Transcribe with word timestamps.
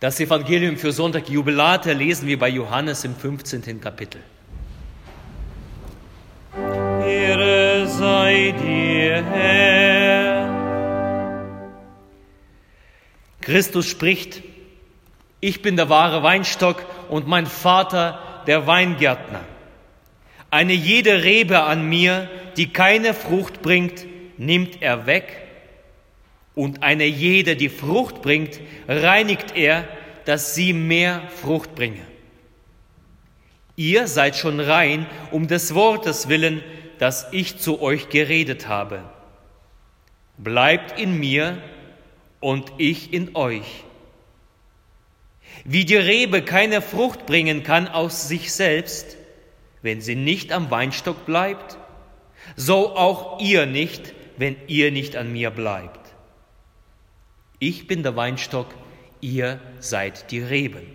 Das 0.00 0.20
Evangelium 0.20 0.76
für 0.76 0.92
Sonntag 0.92 1.28
Jubilate 1.28 1.92
lesen 1.92 2.28
wir 2.28 2.38
bei 2.38 2.48
Johannes 2.48 3.04
im 3.04 3.16
15. 3.16 3.80
Kapitel. 3.80 4.20
Ehre 7.04 7.84
sei 7.88 8.54
dir, 8.62 9.24
Herr. 9.24 10.48
Christus 13.40 13.86
spricht, 13.88 14.44
ich 15.40 15.62
bin 15.62 15.74
der 15.74 15.88
wahre 15.88 16.22
Weinstock 16.22 16.84
und 17.08 17.26
mein 17.26 17.46
Vater 17.46 18.20
der 18.46 18.68
Weingärtner. 18.68 19.40
Eine 20.48 20.74
jede 20.74 21.24
Rebe 21.24 21.62
an 21.62 21.88
mir, 21.88 22.30
die 22.56 22.72
keine 22.72 23.14
Frucht 23.14 23.62
bringt, 23.62 24.06
nimmt 24.36 24.80
er 24.80 25.06
weg 25.06 25.47
und 26.58 26.82
eine 26.82 27.04
jede, 27.04 27.54
die 27.54 27.68
Frucht 27.68 28.20
bringt, 28.20 28.58
reinigt 28.88 29.54
er, 29.54 29.86
dass 30.24 30.56
sie 30.56 30.72
mehr 30.72 31.22
Frucht 31.40 31.76
bringe. 31.76 32.04
Ihr 33.76 34.08
seid 34.08 34.34
schon 34.34 34.58
rein 34.58 35.06
um 35.30 35.46
des 35.46 35.76
Wortes 35.76 36.28
willen, 36.28 36.64
das 36.98 37.28
ich 37.30 37.58
zu 37.58 37.80
euch 37.80 38.08
geredet 38.08 38.66
habe. 38.66 39.04
Bleibt 40.36 40.98
in 40.98 41.20
mir 41.20 41.62
und 42.40 42.72
ich 42.76 43.12
in 43.12 43.36
euch. 43.36 43.84
Wie 45.64 45.84
die 45.84 45.94
Rebe 45.94 46.42
keine 46.42 46.82
Frucht 46.82 47.24
bringen 47.24 47.62
kann 47.62 47.86
aus 47.86 48.26
sich 48.26 48.52
selbst, 48.52 49.16
wenn 49.82 50.00
sie 50.00 50.16
nicht 50.16 50.50
am 50.50 50.72
Weinstock 50.72 51.24
bleibt, 51.24 51.78
so 52.56 52.96
auch 52.96 53.40
ihr 53.40 53.66
nicht, 53.66 54.12
wenn 54.38 54.56
ihr 54.66 54.90
nicht 54.90 55.14
an 55.14 55.32
mir 55.32 55.52
bleibt. 55.52 55.97
Ich 57.58 57.86
bin 57.86 58.02
der 58.02 58.16
Weinstock, 58.16 58.68
ihr 59.20 59.60
seid 59.80 60.30
die 60.30 60.40
Reben. 60.40 60.86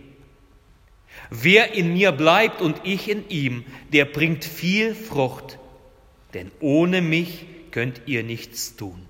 Wer 1.30 1.74
in 1.74 1.94
mir 1.94 2.12
bleibt 2.12 2.62
und 2.62 2.82
ich 2.84 3.10
in 3.10 3.28
ihm, 3.30 3.66
der 3.92 4.06
bringt 4.06 4.46
viel 4.46 4.96
Frucht, 4.96 5.60
denn 6.34 6.52
ohne 6.60 7.02
mich 7.02 7.46
könnt 7.72 8.02
ihr 8.06 8.24
nichts 8.24 8.76
tun. 8.76 9.06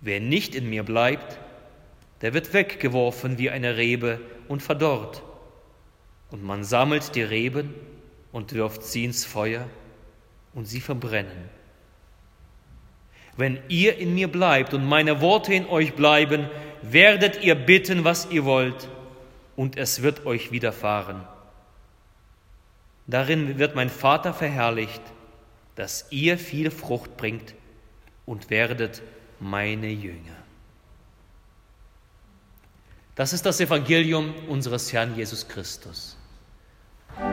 Wer 0.00 0.20
nicht 0.20 0.54
in 0.54 0.70
mir 0.70 0.82
bleibt, 0.82 1.38
der 2.22 2.32
wird 2.32 2.52
weggeworfen 2.52 3.38
wie 3.38 3.50
eine 3.50 3.76
Rebe 3.76 4.20
und 4.48 4.62
verdorrt. 4.62 5.22
Und 6.30 6.44
man 6.44 6.64
sammelt 6.64 7.14
die 7.14 7.22
Reben 7.22 7.74
und 8.32 8.52
wirft 8.52 8.84
sie 8.84 9.04
ins 9.04 9.24
Feuer 9.24 9.68
und 10.54 10.66
sie 10.66 10.80
verbrennen. 10.80 11.48
Wenn 13.40 13.58
ihr 13.68 13.96
in 13.96 14.14
mir 14.14 14.30
bleibt 14.30 14.74
und 14.74 14.84
meine 14.84 15.22
Worte 15.22 15.54
in 15.54 15.64
euch 15.64 15.94
bleiben, 15.94 16.46
werdet 16.82 17.42
ihr 17.42 17.54
bitten, 17.54 18.04
was 18.04 18.28
ihr 18.30 18.44
wollt, 18.44 18.86
und 19.56 19.78
es 19.78 20.02
wird 20.02 20.26
euch 20.26 20.52
widerfahren. 20.52 21.22
Darin 23.06 23.58
wird 23.58 23.74
mein 23.74 23.88
Vater 23.88 24.34
verherrlicht, 24.34 25.00
dass 25.74 26.06
ihr 26.10 26.36
viel 26.36 26.70
Frucht 26.70 27.16
bringt 27.16 27.54
und 28.26 28.50
werdet 28.50 29.00
meine 29.38 29.88
Jünger. 29.88 30.36
Das 33.14 33.32
ist 33.32 33.46
das 33.46 33.58
Evangelium 33.58 34.34
unseres 34.48 34.92
Herrn 34.92 35.16
Jesus 35.16 35.48
Christus. 35.48 36.18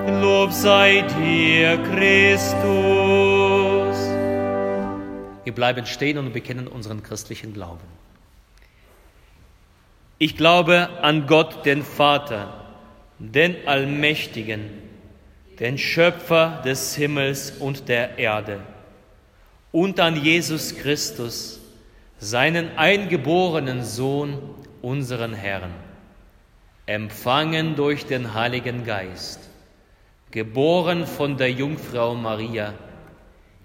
Lob 0.08 0.54
sei 0.54 1.02
dir, 1.02 1.78
Christus. 1.84 3.37
Wir 5.48 5.56
bleiben 5.56 5.86
stehen 5.86 6.18
und 6.18 6.34
bekennen 6.34 6.68
unseren 6.68 7.04
christlichen 7.04 7.54
Glauben. 7.54 7.88
Ich 10.18 10.36
glaube 10.36 10.90
an 11.02 11.26
Gott, 11.26 11.66
den 11.66 11.84
Vater, 11.84 12.66
den 13.18 13.66
Allmächtigen, 13.66 14.70
den 15.58 15.78
Schöpfer 15.78 16.62
des 16.66 16.96
Himmels 16.96 17.52
und 17.52 17.88
der 17.88 18.18
Erde, 18.18 18.60
und 19.72 20.02
an 20.02 20.22
Jesus 20.22 20.76
Christus, 20.76 21.62
seinen 22.20 22.78
eingeborenen 22.78 23.86
Sohn, 23.86 24.38
unseren 24.82 25.34
Herrn, 25.34 25.72
empfangen 26.88 27.78
durch 27.78 28.06
den 28.06 28.34
Heiligen 28.34 28.84
Geist, 28.84 29.40
geboren 30.30 31.08
von 31.08 31.38
der 31.38 31.54
Jungfrau 31.54 32.16
Maria, 32.16 32.74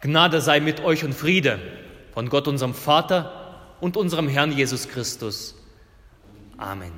Gnade 0.00 0.40
sei 0.40 0.60
mit 0.60 0.80
euch 0.80 1.04
und 1.04 1.12
Friede 1.12 1.58
von 2.12 2.28
Gott, 2.28 2.48
unserem 2.48 2.74
Vater 2.74 3.76
und 3.80 3.96
unserem 3.96 4.28
Herrn 4.28 4.52
Jesus 4.52 4.88
Christus. 4.88 5.54
Amen. 6.56 6.92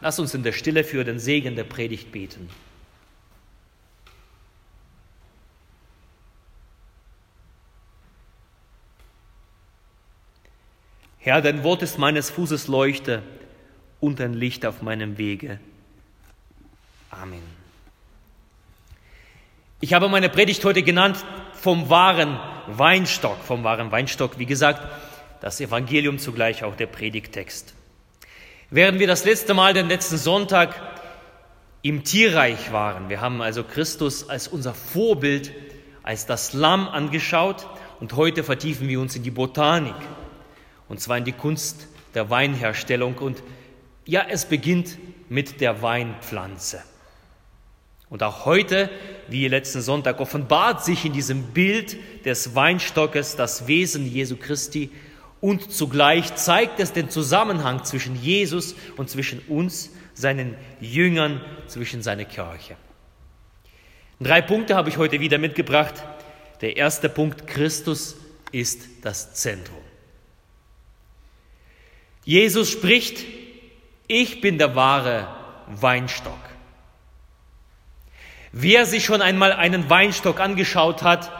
Lass 0.00 0.18
uns 0.18 0.34
in 0.34 0.42
der 0.42 0.52
Stille 0.52 0.84
für 0.84 1.04
den 1.04 1.18
Segen 1.18 1.56
der 1.56 1.64
Predigt 1.64 2.12
beten. 2.12 2.48
Herr, 11.18 11.42
dein 11.42 11.64
Wort 11.64 11.82
ist 11.82 11.98
meines 11.98 12.30
Fußes 12.30 12.68
Leuchte 12.68 13.22
und 13.98 14.20
ein 14.20 14.32
Licht 14.32 14.64
auf 14.64 14.80
meinem 14.80 15.18
Wege. 15.18 15.58
Amen. 17.10 17.55
Ich 19.78 19.92
habe 19.92 20.08
meine 20.08 20.30
Predigt 20.30 20.64
heute 20.64 20.82
genannt 20.82 21.18
vom 21.52 21.90
wahren 21.90 22.40
Weinstock, 22.66 23.36
vom 23.44 23.62
wahren 23.62 23.92
Weinstock, 23.92 24.38
wie 24.38 24.46
gesagt, 24.46 24.80
das 25.42 25.60
Evangelium 25.60 26.18
zugleich 26.18 26.64
auch 26.64 26.76
der 26.76 26.86
Predigtext. 26.86 27.74
Während 28.70 28.98
wir 29.00 29.06
das 29.06 29.26
letzte 29.26 29.52
Mal, 29.52 29.74
den 29.74 29.88
letzten 29.88 30.16
Sonntag, 30.16 30.74
im 31.82 32.04
Tierreich 32.04 32.72
waren, 32.72 33.10
wir 33.10 33.20
haben 33.20 33.42
also 33.42 33.64
Christus 33.64 34.30
als 34.30 34.48
unser 34.48 34.72
Vorbild, 34.72 35.52
als 36.02 36.24
das 36.24 36.54
Lamm 36.54 36.88
angeschaut 36.88 37.66
und 38.00 38.14
heute 38.14 38.44
vertiefen 38.44 38.88
wir 38.88 38.98
uns 38.98 39.14
in 39.14 39.24
die 39.24 39.30
Botanik, 39.30 39.94
und 40.88 41.00
zwar 41.00 41.18
in 41.18 41.24
die 41.24 41.32
Kunst 41.32 41.86
der 42.14 42.30
Weinherstellung 42.30 43.18
und 43.18 43.42
ja, 44.06 44.24
es 44.26 44.46
beginnt 44.46 44.96
mit 45.28 45.60
der 45.60 45.82
Weinpflanze. 45.82 46.82
Und 48.08 48.22
auch 48.22 48.44
heute, 48.44 48.88
wie 49.28 49.48
letzten 49.48 49.80
Sonntag, 49.80 50.20
offenbart 50.20 50.84
sich 50.84 51.04
in 51.04 51.12
diesem 51.12 51.42
Bild 51.52 51.96
des 52.24 52.54
Weinstockes 52.54 53.36
das 53.36 53.66
Wesen 53.66 54.06
Jesu 54.06 54.36
Christi 54.36 54.90
und 55.40 55.72
zugleich 55.72 56.34
zeigt 56.36 56.80
es 56.80 56.92
den 56.92 57.10
Zusammenhang 57.10 57.84
zwischen 57.84 58.20
Jesus 58.20 58.74
und 58.96 59.10
zwischen 59.10 59.40
uns, 59.48 59.90
seinen 60.14 60.56
Jüngern, 60.80 61.40
zwischen 61.66 62.02
seiner 62.02 62.24
Kirche. 62.24 62.76
Drei 64.18 64.40
Punkte 64.40 64.74
habe 64.76 64.88
ich 64.88 64.96
heute 64.96 65.20
wieder 65.20 65.36
mitgebracht. 65.36 65.94
Der 66.62 66.76
erste 66.76 67.10
Punkt, 67.10 67.46
Christus 67.46 68.16
ist 68.50 68.88
das 69.02 69.34
Zentrum. 69.34 69.76
Jesus 72.24 72.70
spricht, 72.70 73.24
Ich 74.08 74.40
bin 74.40 74.56
der 74.56 74.74
wahre 74.74 75.28
Weinstock. 75.66 76.45
Wer 78.58 78.86
sich 78.86 79.04
schon 79.04 79.20
einmal 79.20 79.52
einen 79.52 79.90
Weinstock 79.90 80.40
angeschaut 80.40 81.02
hat, 81.02 81.30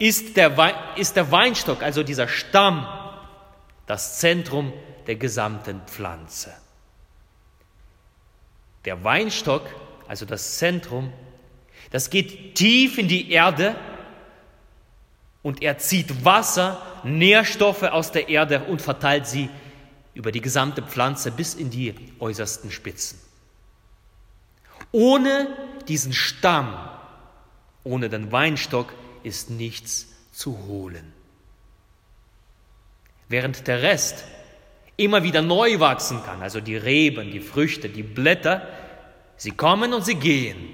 ist 0.00 0.36
der, 0.36 0.56
Wein, 0.56 0.74
ist 0.96 1.14
der 1.14 1.30
Weinstock, 1.30 1.80
also 1.80 2.02
dieser 2.02 2.26
Stamm, 2.26 2.88
das 3.86 4.18
Zentrum 4.18 4.72
der 5.06 5.14
gesamten 5.14 5.80
Pflanze. 5.86 6.52
Der 8.84 9.04
Weinstock, 9.04 9.62
also 10.08 10.26
das 10.26 10.58
Zentrum, 10.58 11.12
das 11.92 12.10
geht 12.10 12.56
tief 12.56 12.98
in 12.98 13.06
die 13.06 13.30
Erde 13.30 13.76
und 15.44 15.62
er 15.62 15.78
zieht 15.78 16.24
Wasser, 16.24 16.82
Nährstoffe 17.04 17.84
aus 17.84 18.10
der 18.10 18.28
Erde 18.28 18.64
und 18.64 18.82
verteilt 18.82 19.28
sie 19.28 19.50
über 20.14 20.32
die 20.32 20.40
gesamte 20.40 20.82
Pflanze 20.82 21.30
bis 21.30 21.54
in 21.54 21.70
die 21.70 21.94
äußersten 22.18 22.72
Spitzen. 22.72 23.20
Ohne 24.90 25.46
diesen 25.88 26.12
Stamm, 26.12 26.76
ohne 27.84 28.08
den 28.08 28.32
Weinstock 28.32 28.92
ist 29.22 29.50
nichts 29.50 30.08
zu 30.32 30.66
holen. 30.66 31.12
Während 33.28 33.66
der 33.66 33.82
Rest 33.82 34.24
immer 34.96 35.22
wieder 35.22 35.42
neu 35.42 35.80
wachsen 35.80 36.22
kann, 36.22 36.42
also 36.42 36.60
die 36.60 36.76
Reben, 36.76 37.30
die 37.30 37.40
Früchte, 37.40 37.88
die 37.88 38.02
Blätter, 38.02 38.66
sie 39.36 39.50
kommen 39.50 39.92
und 39.92 40.04
sie 40.04 40.14
gehen. 40.14 40.68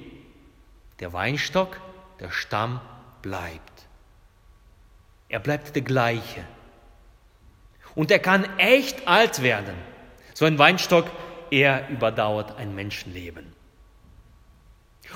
Der 1.00 1.12
Weinstock, 1.12 1.80
der 2.20 2.30
Stamm 2.30 2.80
bleibt. 3.22 3.86
Er 5.28 5.40
bleibt 5.40 5.74
der 5.74 5.82
gleiche. 5.82 6.44
Und 7.94 8.10
er 8.10 8.18
kann 8.18 8.46
echt 8.58 9.08
alt 9.08 9.42
werden. 9.42 9.74
So 10.34 10.44
ein 10.44 10.58
Weinstock, 10.58 11.06
er 11.50 11.88
überdauert 11.88 12.56
ein 12.56 12.74
Menschenleben. 12.74 13.52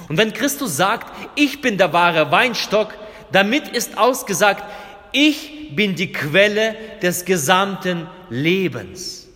Und 0.08 0.16
wenn 0.18 0.32
Christus 0.32 0.76
sagt, 0.76 1.12
ich 1.34 1.60
bin 1.60 1.78
der 1.78 1.92
wahre 1.92 2.30
Weinstock, 2.30 2.94
damit 3.32 3.68
ist 3.68 3.98
ausgesagt, 3.98 4.64
ich 5.12 5.74
bin 5.74 5.94
die 5.94 6.12
Quelle 6.12 6.76
des 7.02 7.24
gesamten 7.24 8.06
Lebens. 8.30 9.28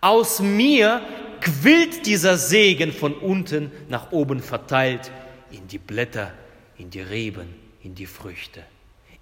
Aus 0.00 0.40
mir 0.40 1.02
quillt 1.40 2.06
dieser 2.06 2.36
Segen 2.36 2.92
von 2.92 3.14
unten 3.14 3.70
nach 3.88 4.12
oben 4.12 4.42
verteilt 4.42 5.10
in 5.50 5.66
die 5.68 5.78
Blätter, 5.78 6.32
in 6.78 6.90
die 6.90 7.00
Reben, 7.00 7.54
in 7.82 7.94
die 7.94 8.06
Früchte. 8.06 8.62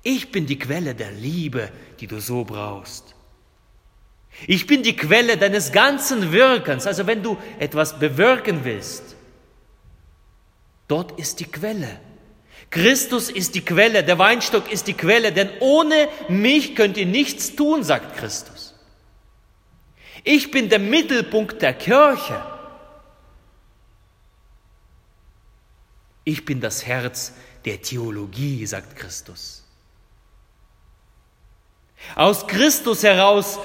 Ich 0.02 0.30
bin 0.30 0.46
die 0.46 0.58
Quelle 0.58 0.94
der 0.94 1.10
Liebe, 1.10 1.70
die 2.00 2.06
du 2.06 2.20
so 2.20 2.44
brauchst. 2.44 3.14
Ich 4.46 4.66
bin 4.66 4.82
die 4.82 4.96
Quelle 4.96 5.36
deines 5.36 5.72
ganzen 5.72 6.32
Wirkens. 6.32 6.86
Also 6.86 7.06
wenn 7.06 7.22
du 7.22 7.36
etwas 7.58 7.98
bewirken 7.98 8.60
willst, 8.62 9.16
dort 10.88 11.18
ist 11.18 11.40
die 11.40 11.44
Quelle. 11.44 12.00
Christus 12.70 13.30
ist 13.30 13.54
die 13.54 13.64
Quelle, 13.64 14.04
der 14.04 14.18
Weinstock 14.18 14.70
ist 14.70 14.88
die 14.88 14.94
Quelle, 14.94 15.32
denn 15.32 15.50
ohne 15.60 16.08
mich 16.28 16.74
könnt 16.74 16.96
ihr 16.96 17.06
nichts 17.06 17.56
tun, 17.56 17.82
sagt 17.82 18.16
Christus. 18.16 18.74
Ich 20.24 20.50
bin 20.50 20.68
der 20.68 20.78
Mittelpunkt 20.78 21.62
der 21.62 21.72
Kirche. 21.72 22.44
Ich 26.24 26.44
bin 26.44 26.60
das 26.60 26.84
Herz 26.84 27.32
der 27.64 27.80
Theologie, 27.80 28.66
sagt 28.66 28.96
Christus. 28.96 29.64
Aus 32.14 32.46
Christus 32.46 33.02
heraus 33.02 33.58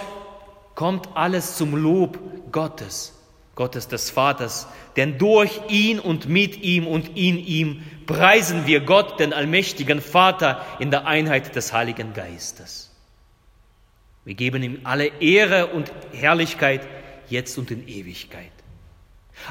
kommt 0.75 1.09
alles 1.15 1.57
zum 1.57 1.75
Lob 1.75 2.17
Gottes, 2.51 3.13
Gottes 3.55 3.87
des 3.87 4.09
Vaters, 4.09 4.67
denn 4.95 5.17
durch 5.17 5.61
ihn 5.69 5.99
und 5.99 6.27
mit 6.27 6.61
ihm 6.63 6.87
und 6.87 7.15
in 7.15 7.37
ihm 7.37 7.83
preisen 8.07 8.65
wir 8.65 8.81
Gott, 8.81 9.19
den 9.19 9.31
allmächtigen 9.31 10.01
Vater, 10.01 10.65
in 10.79 10.89
der 10.89 11.05
Einheit 11.05 11.55
des 11.55 11.71
Heiligen 11.71 12.13
Geistes. 12.13 12.91
Wir 14.25 14.33
geben 14.33 14.63
ihm 14.63 14.79
alle 14.85 15.07
Ehre 15.19 15.67
und 15.67 15.91
Herrlichkeit 16.13 16.87
jetzt 17.29 17.57
und 17.57 17.69
in 17.71 17.87
Ewigkeit. 17.87 18.51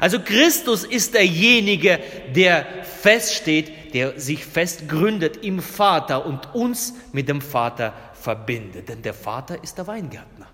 Also 0.01 0.21
Christus 0.21 0.85
ist 0.85 1.15
derjenige, 1.15 2.01
der 2.35 2.65
feststeht, 2.85 3.95
der 3.95 4.19
sich 4.19 4.45
festgründet 4.45 5.39
im 5.39 5.61
Vater 5.61 6.25
und 6.25 6.55
uns 6.55 6.95
mit 7.13 7.29
dem 7.29 7.41
Vater 7.41 7.93
verbindet. 8.15 8.89
Denn 8.89 9.03
der 9.03 9.15
Vater 9.15 9.63
ist 9.63 9.77
der 9.79 9.87
Weingärtner. 9.87 10.52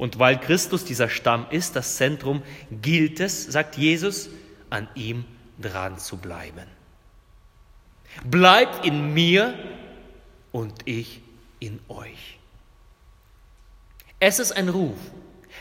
Und 0.00 0.18
weil 0.18 0.40
Christus 0.40 0.86
dieser 0.86 1.10
Stamm 1.10 1.44
ist, 1.50 1.76
das 1.76 1.96
Zentrum, 1.96 2.42
gilt 2.70 3.20
es, 3.20 3.44
sagt 3.44 3.76
Jesus, 3.76 4.30
an 4.70 4.88
ihm 4.94 5.26
dran 5.60 5.98
zu 5.98 6.16
bleiben. 6.16 6.66
Bleibt 8.24 8.86
in 8.86 9.12
mir 9.12 9.52
und 10.52 10.72
ich 10.86 11.20
in 11.58 11.80
euch. 11.88 12.38
Es 14.20 14.38
ist 14.38 14.52
ein 14.52 14.70
Ruf. 14.70 14.96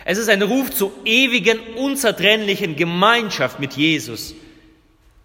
Es 0.06 0.18
ist 0.18 0.30
ein 0.30 0.42
Ruf 0.42 0.72
zur 0.72 0.94
ewigen, 1.04 1.60
unzertrennlichen 1.76 2.78
Gemeinschaft 2.78 3.60
mit 3.60 3.74
Jesus, 3.74 4.36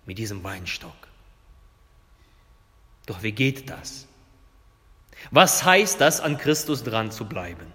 mit 0.06 0.18
diesem 0.18 0.42
Weinstock. 0.42 0.90
Doch 3.06 3.22
wie 3.22 3.30
geht 3.30 3.70
das? 3.70 4.08
Was 5.30 5.62
heißt 5.62 6.00
das, 6.00 6.20
an 6.20 6.36
Christus 6.36 6.82
dran 6.82 7.12
zu 7.12 7.26
bleiben? 7.26 7.72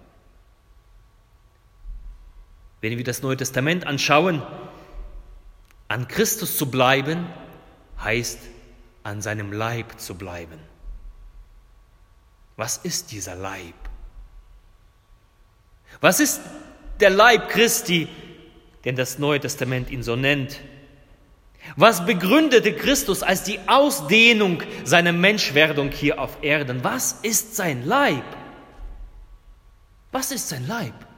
Wenn 2.80 2.96
wir 2.96 3.04
das 3.04 3.22
Neue 3.22 3.36
Testament 3.36 3.86
anschauen, 3.86 4.42
an 5.88 6.08
Christus 6.08 6.56
zu 6.56 6.70
bleiben, 6.70 7.26
heißt 8.02 8.38
an 9.02 9.20
seinem 9.20 9.52
Leib 9.52 9.98
zu 9.98 10.14
bleiben. 10.14 10.58
Was 12.56 12.78
ist 12.78 13.12
dieser 13.12 13.34
Leib? 13.34 13.74
Was 16.00 16.20
ist 16.20 16.40
der 17.00 17.10
Leib 17.10 17.48
Christi, 17.48 18.08
den 18.84 18.96
das 18.96 19.18
Neue 19.18 19.40
Testament 19.40 19.90
ihn 19.90 20.02
so 20.02 20.16
nennt? 20.16 20.60
Was 21.76 22.06
begründete 22.06 22.74
Christus 22.74 23.22
als 23.22 23.42
die 23.42 23.58
Ausdehnung 23.66 24.62
seiner 24.84 25.12
Menschwerdung 25.12 25.90
hier 25.90 26.18
auf 26.20 26.42
Erden? 26.42 26.82
Was 26.84 27.12
ist 27.22 27.56
sein 27.56 27.84
Leib? 27.86 28.24
Was 30.12 30.32
ist 30.32 30.48
sein 30.48 30.66
Leib? 30.66 31.09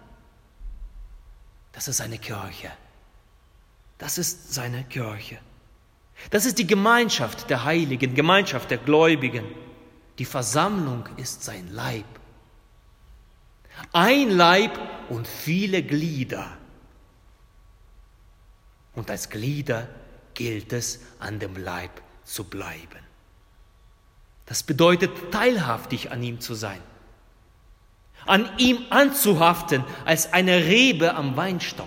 Das 1.73 1.89
ist 1.89 1.97
seine 1.97 2.19
Kirche. 2.19 2.71
Das 3.99 4.19
ist 4.19 4.53
seine 4.53 4.85
Kirche. 4.85 5.39
Das 6.31 6.45
ist 6.45 6.59
die 6.59 6.67
Gemeinschaft 6.67 7.49
der 7.51 7.65
Heiligen, 7.65 8.15
Gemeinschaft 8.15 8.71
der 8.71 8.79
Gläubigen. 8.79 9.45
Die 10.19 10.25
Versammlung 10.25 11.09
ist 11.17 11.43
sein 11.43 11.69
Leib. 11.73 12.05
Ein 13.93 14.31
Leib 14.31 14.79
und 15.09 15.27
viele 15.27 15.83
Glieder. 15.83 16.57
Und 18.95 19.11
als 19.11 19.31
Glieder 19.31 19.89
gilt 20.35 20.73
es, 20.73 21.01
an 21.19 21.39
dem 21.39 21.57
Leib 21.57 22.03
zu 22.25 22.45
bleiben. 22.45 23.01
Das 24.45 24.63
bedeutet, 24.63 25.33
teilhaftig 25.33 26.11
an 26.11 26.23
ihm 26.23 26.41
zu 26.41 26.55
sein 26.55 26.81
an 28.27 28.49
ihm 28.59 28.79
anzuhaften 28.91 29.85
als 30.05 30.33
eine 30.33 30.65
Rebe 30.65 31.15
am 31.15 31.37
Weinstock. 31.37 31.87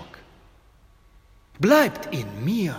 Bleibt 1.60 2.14
in 2.14 2.44
mir. 2.44 2.76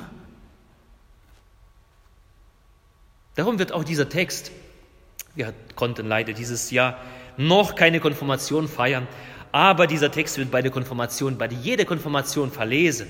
Darum 3.34 3.58
wird 3.58 3.72
auch 3.72 3.84
dieser 3.84 4.08
Text, 4.08 4.50
wir 5.34 5.52
konnten 5.74 6.06
leider 6.06 6.32
dieses 6.32 6.70
Jahr 6.70 6.98
noch 7.36 7.74
keine 7.74 8.00
Konfirmation 8.00 8.68
feiern, 8.68 9.06
aber 9.52 9.86
dieser 9.86 10.10
Text 10.10 10.38
wird 10.38 10.50
bei 10.50 10.62
der 10.62 10.70
Konfirmation, 10.70 11.38
bei 11.38 11.46
jeder 11.48 11.84
Konfirmation 11.84 12.50
verlesen. 12.50 13.08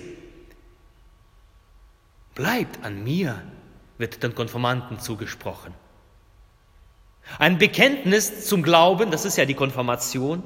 Bleibt 2.34 2.84
an 2.84 3.02
mir, 3.02 3.42
wird 3.98 4.22
den 4.22 4.34
Konfirmanten 4.34 4.98
zugesprochen. 4.98 5.72
Ein 7.38 7.59
Bekenntnis 7.59 8.47
zum 8.47 8.62
Glauben, 8.62 9.11
das 9.11 9.25
ist 9.25 9.37
ja 9.37 9.45
die 9.45 9.54
Konfirmation, 9.54 10.42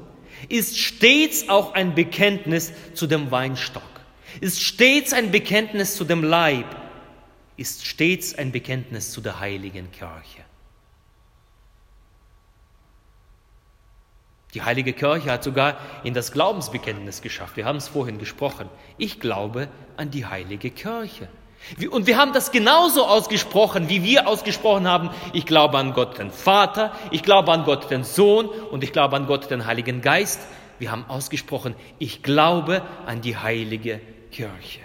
ist 0.49 0.79
stets 0.79 1.49
auch 1.49 1.73
ein 1.73 1.95
Bekenntnis 1.95 2.73
zu 2.93 3.07
dem 3.07 3.31
Weinstock, 3.31 3.83
ist 4.39 4.61
stets 4.61 5.13
ein 5.13 5.31
Bekenntnis 5.31 5.95
zu 5.95 6.03
dem 6.03 6.23
Leib, 6.23 6.65
ist 7.57 7.85
stets 7.85 8.35
ein 8.35 8.51
Bekenntnis 8.51 9.11
zu 9.11 9.21
der 9.21 9.39
heiligen 9.39 9.91
Kirche. 9.91 10.43
Die 14.53 14.63
heilige 14.63 14.91
Kirche 14.91 15.31
hat 15.31 15.43
sogar 15.43 15.77
in 16.03 16.13
das 16.13 16.33
Glaubensbekenntnis 16.33 17.21
geschafft. 17.21 17.55
Wir 17.55 17.65
haben 17.65 17.77
es 17.77 17.87
vorhin 17.87 18.17
gesprochen. 18.17 18.69
Ich 18.97 19.21
glaube 19.21 19.69
an 19.95 20.11
die 20.11 20.25
heilige 20.25 20.71
Kirche. 20.71 21.29
Und 21.89 22.07
wir 22.07 22.17
haben 22.17 22.33
das 22.33 22.51
genauso 22.51 23.05
ausgesprochen, 23.05 23.87
wie 23.87 24.03
wir 24.03 24.27
ausgesprochen 24.27 24.87
haben, 24.87 25.11
ich 25.33 25.45
glaube 25.45 25.77
an 25.77 25.93
Gott 25.93 26.17
den 26.17 26.31
Vater, 26.31 26.91
ich 27.11 27.23
glaube 27.23 27.51
an 27.51 27.63
Gott 27.63 27.89
den 27.89 28.03
Sohn 28.03 28.47
und 28.47 28.83
ich 28.83 28.91
glaube 28.91 29.15
an 29.15 29.27
Gott 29.27 29.49
den 29.49 29.65
Heiligen 29.65 30.01
Geist. 30.01 30.41
wir 30.79 30.91
haben 30.91 31.05
ausgesprochen, 31.07 31.75
ich 31.99 32.23
glaube 32.23 32.81
an 33.05 33.21
die 33.21 33.37
heilige 33.37 34.01
Kirche. 34.31 34.81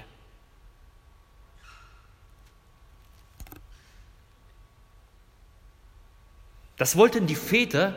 Das 6.76 6.96
wollten 6.96 7.26
die 7.26 7.34
Väter 7.34 7.94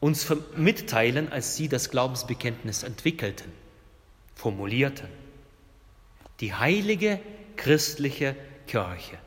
uns 0.00 0.26
mitteilen, 0.56 1.30
als 1.30 1.56
sie 1.56 1.68
das 1.68 1.90
Glaubensbekenntnis 1.90 2.82
entwickelten, 2.82 3.52
formulierten. 4.34 5.08
Die 6.40 6.54
heilige 6.54 7.20
christliche 7.60 8.36
Kirche 8.66 9.18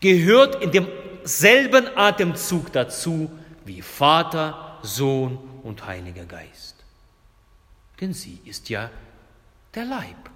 gehört 0.00 0.62
in 0.62 0.70
demselben 0.72 1.86
Atemzug 1.96 2.72
dazu 2.72 3.30
wie 3.64 3.82
Vater, 3.82 4.78
Sohn 4.82 5.38
und 5.62 5.86
Heiliger 5.86 6.24
Geist. 6.24 6.76
Denn 8.00 8.12
sie 8.14 8.40
ist 8.44 8.68
ja 8.68 8.90
der 9.74 9.84
Leib. 9.84 10.30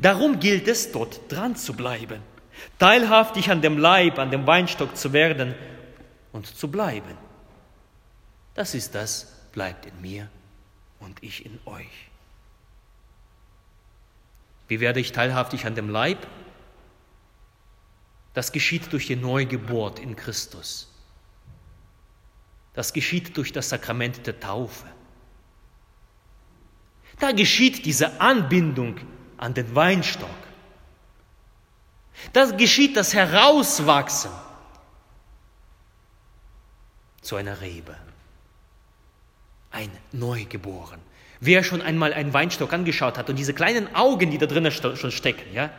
Darum 0.00 0.40
gilt 0.40 0.68
es, 0.68 0.92
dort 0.92 1.20
dran 1.30 1.56
zu 1.56 1.74
bleiben 1.74 2.22
teilhaftig 2.78 3.50
an 3.50 3.62
dem 3.62 3.78
Leib, 3.78 4.18
an 4.18 4.30
dem 4.30 4.46
Weinstock 4.46 4.96
zu 4.96 5.12
werden 5.12 5.54
und 6.32 6.46
zu 6.46 6.70
bleiben. 6.70 7.16
Das 8.54 8.74
ist 8.74 8.94
das, 8.94 9.32
bleibt 9.52 9.86
in 9.86 10.00
mir 10.00 10.28
und 10.98 11.22
ich 11.22 11.44
in 11.44 11.58
euch. 11.66 12.09
Wie 14.70 14.78
werde 14.78 15.00
ich 15.00 15.10
teilhaftig 15.10 15.66
an 15.66 15.74
dem 15.74 15.88
Leib? 15.88 16.28
Das 18.34 18.52
geschieht 18.52 18.92
durch 18.92 19.08
die 19.08 19.16
Neugeburt 19.16 19.98
in 19.98 20.14
Christus. 20.14 20.88
Das 22.72 22.92
geschieht 22.92 23.36
durch 23.36 23.50
das 23.50 23.70
Sakrament 23.70 24.28
der 24.28 24.38
Taufe. 24.38 24.86
Da 27.18 27.32
geschieht 27.32 27.84
diese 27.84 28.20
Anbindung 28.20 29.00
an 29.38 29.54
den 29.54 29.74
Weinstock. 29.74 30.30
Das 32.32 32.56
geschieht 32.56 32.96
das 32.96 33.12
Herauswachsen 33.12 34.30
zu 37.22 37.34
einer 37.34 37.60
Rebe. 37.60 37.96
Ein 39.70 39.90
Neugeboren. 40.12 41.00
Wer 41.40 41.64
schon 41.64 41.80
einmal 41.80 42.12
einen 42.12 42.34
Weinstock 42.34 42.72
angeschaut 42.72 43.16
hat 43.16 43.30
und 43.30 43.36
diese 43.36 43.54
kleinen 43.54 43.94
Augen, 43.94 44.30
die 44.30 44.38
da 44.38 44.46
drinnen 44.46 44.70
schon 44.70 45.10
stecken, 45.10 45.52
ja? 45.54 45.70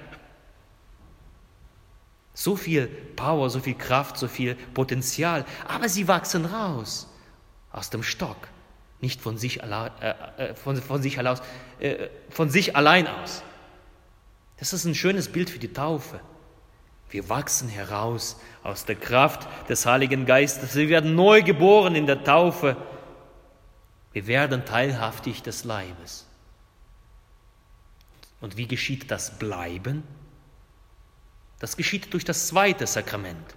So 2.34 2.56
viel 2.56 2.88
Power, 2.88 3.50
so 3.50 3.60
viel 3.60 3.76
Kraft, 3.76 4.18
so 4.18 4.28
viel 4.28 4.56
Potenzial, 4.74 5.46
aber 5.68 5.90
sie 5.90 6.08
wachsen 6.08 6.46
raus 6.46 7.08
aus 7.72 7.90
dem 7.90 8.04
Stock, 8.04 8.48
nicht 9.02 9.22
von 9.22 9.38
sich, 9.38 9.64
allein, 9.64 9.92
äh, 10.02 10.10
äh, 10.38 10.56
von, 10.56 10.78
von, 10.78 11.02
sich, 11.02 11.20
allein, 11.20 11.38
äh, 11.80 12.08
von 12.30 12.50
sich 12.50 12.76
allein 12.76 13.08
aus. 13.08 13.44
Das 14.58 14.74
ist 14.74 14.86
ein 14.86 14.96
schönes 14.96 15.32
Bild 15.32 15.50
für 15.50 15.60
die 15.60 15.74
Taufe. 15.74 16.20
Wir 17.10 17.28
wachsen 17.28 17.68
heraus 17.68 18.40
aus 18.64 18.86
der 18.86 18.96
Kraft 18.96 19.48
des 19.70 19.86
Heiligen 19.86 20.26
Geistes. 20.26 20.76
Wir 20.76 20.88
werden 20.88 21.14
neu 21.14 21.44
geboren 21.44 21.94
in 21.94 22.06
der 22.06 22.24
Taufe. 22.24 22.78
Wir 24.14 24.28
werden 24.28 24.66
teilhaftig 24.66 25.42
des 25.42 25.64
Leibes. 25.64 26.28
Und 28.42 28.58
wie 28.58 28.68
geschieht 28.68 29.10
das 29.12 29.38
Bleiben? 29.38 30.04
Das 31.60 31.78
geschieht 31.78 32.12
durch 32.14 32.26
das 32.26 32.48
zweite 32.48 32.88
Sakrament, 32.88 33.56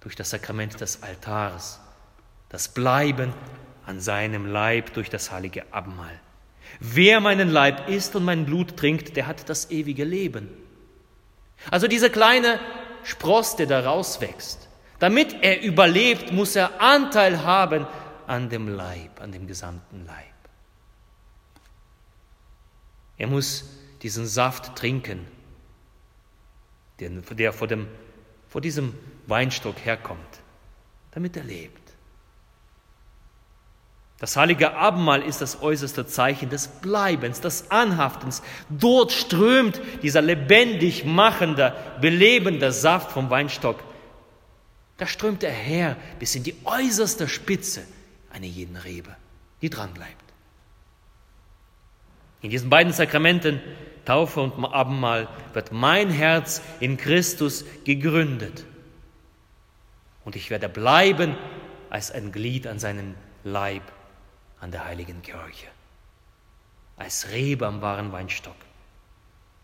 durch 0.00 0.16
das 0.16 0.30
Sakrament 0.30 0.80
des 0.80 1.02
Altars. 1.02 1.80
Das 2.48 2.68
Bleiben 2.68 3.32
an 3.86 4.00
seinem 4.00 4.46
Leib 4.46 4.92
durch 4.94 5.08
das 5.08 5.30
heilige 5.30 5.72
Abendmahl. 5.72 6.20
Wer 6.80 7.20
meinen 7.20 7.50
Leib 7.50 7.88
isst 7.88 8.16
und 8.16 8.24
mein 8.24 8.44
Blut 8.44 8.76
trinkt, 8.76 9.16
der 9.16 9.26
hat 9.26 9.48
das 9.48 9.70
ewige 9.70 10.04
Leben. 10.04 10.48
Also 11.70 11.86
dieser 11.86 12.10
kleine 12.10 12.58
Spross, 13.04 13.56
der 13.56 13.66
da 13.66 13.80
rauswächst, 13.80 14.68
damit 14.98 15.36
er 15.42 15.62
überlebt, 15.62 16.32
muss 16.32 16.56
er 16.56 16.80
Anteil 16.80 17.44
haben 17.44 17.86
an 18.28 18.48
dem 18.48 18.68
Leib, 18.68 19.20
an 19.20 19.32
dem 19.32 19.46
gesamten 19.46 20.06
Leib. 20.06 20.26
Er 23.16 23.26
muss 23.26 23.64
diesen 24.02 24.26
Saft 24.26 24.76
trinken, 24.76 25.26
der 26.98 27.52
vor, 27.52 27.66
dem, 27.66 27.88
vor 28.48 28.60
diesem 28.60 28.94
Weinstock 29.26 29.76
herkommt, 29.84 30.40
damit 31.12 31.36
er 31.36 31.44
lebt. 31.44 31.82
Das 34.18 34.36
heilige 34.36 34.74
Abendmahl 34.74 35.22
ist 35.22 35.40
das 35.40 35.62
äußerste 35.62 36.06
Zeichen 36.06 36.48
des 36.48 36.68
Bleibens, 36.68 37.40
des 37.40 37.72
Anhaftens. 37.72 38.40
Dort 38.68 39.10
strömt 39.10 39.80
dieser 40.02 40.22
lebendig 40.22 41.04
machende, 41.04 41.74
belebende 42.00 42.70
Saft 42.70 43.10
vom 43.10 43.30
Weinstock. 43.30 43.82
Da 44.96 45.08
strömt 45.08 45.42
er 45.42 45.50
her 45.50 45.96
bis 46.20 46.36
in 46.36 46.44
die 46.44 46.54
äußerste 46.64 47.26
Spitze 47.26 47.82
einer 48.32 48.46
jeden 48.46 48.76
Rebe, 48.76 49.14
die 49.60 49.70
dran 49.70 49.92
bleibt. 49.94 50.24
In 52.40 52.50
diesen 52.50 52.70
beiden 52.70 52.92
Sakramenten, 52.92 53.60
Taufe 54.04 54.40
und 54.40 54.64
Abendmahl, 54.64 55.28
wird 55.52 55.70
mein 55.70 56.10
Herz 56.10 56.60
in 56.80 56.96
Christus 56.96 57.64
gegründet. 57.84 58.64
Und 60.24 60.34
ich 60.34 60.50
werde 60.50 60.68
bleiben 60.68 61.36
als 61.88 62.10
ein 62.10 62.32
Glied 62.32 62.66
an 62.66 62.78
seinen 62.78 63.14
Leib 63.44 63.82
an 64.60 64.70
der 64.70 64.84
heiligen 64.84 65.22
Kirche. 65.22 65.66
Als 66.96 67.30
Rebe 67.30 67.66
am 67.66 67.80
wahren 67.80 68.12
Weinstock. 68.12 68.56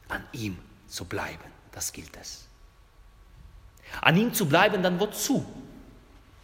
An 0.08 0.24
ihm 0.32 0.58
zu 0.86 1.04
bleiben, 1.04 1.44
das 1.72 1.92
gilt 1.92 2.16
es. 2.20 2.48
An 4.00 4.16
ihm 4.16 4.34
zu 4.34 4.46
bleiben, 4.46 4.82
dann 4.82 5.00
wozu? 5.00 5.46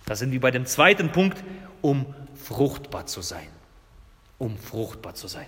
Da 0.06 0.16
sind 0.16 0.32
wir 0.32 0.40
bei 0.40 0.50
dem 0.50 0.66
zweiten 0.66 1.12
Punkt, 1.12 1.42
um 1.84 2.06
fruchtbar 2.34 3.04
zu 3.04 3.20
sein. 3.20 3.46
Um 4.38 4.56
fruchtbar 4.56 5.14
zu 5.14 5.28
sein. 5.28 5.46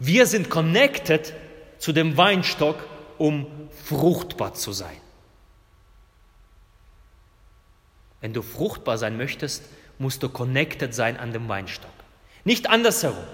Wir 0.00 0.26
sind 0.26 0.50
connected 0.50 1.32
zu 1.78 1.92
dem 1.92 2.16
Weinstock, 2.16 2.76
um 3.18 3.46
fruchtbar 3.84 4.54
zu 4.54 4.72
sein. 4.72 5.00
Wenn 8.20 8.32
du 8.32 8.42
fruchtbar 8.42 8.98
sein 8.98 9.16
möchtest, 9.16 9.62
musst 10.00 10.24
du 10.24 10.28
connected 10.28 10.92
sein 10.92 11.16
an 11.16 11.32
dem 11.32 11.48
Weinstock. 11.48 11.94
Nicht 12.42 12.68
andersherum. 12.68 13.24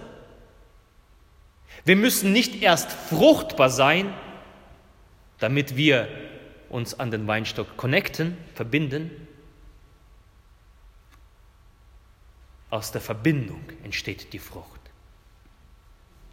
Wir 1.86 1.96
müssen 1.96 2.32
nicht 2.32 2.60
erst 2.60 2.92
fruchtbar 2.92 3.70
sein, 3.70 4.12
damit 5.38 5.74
wir 5.74 6.06
uns 6.68 7.00
an 7.00 7.10
den 7.10 7.26
Weinstock 7.26 7.78
connecten, 7.78 8.36
verbinden. 8.54 9.10
Aus 12.70 12.92
der 12.92 13.00
Verbindung 13.00 13.62
entsteht 13.82 14.32
die 14.32 14.38
Frucht. 14.38 14.80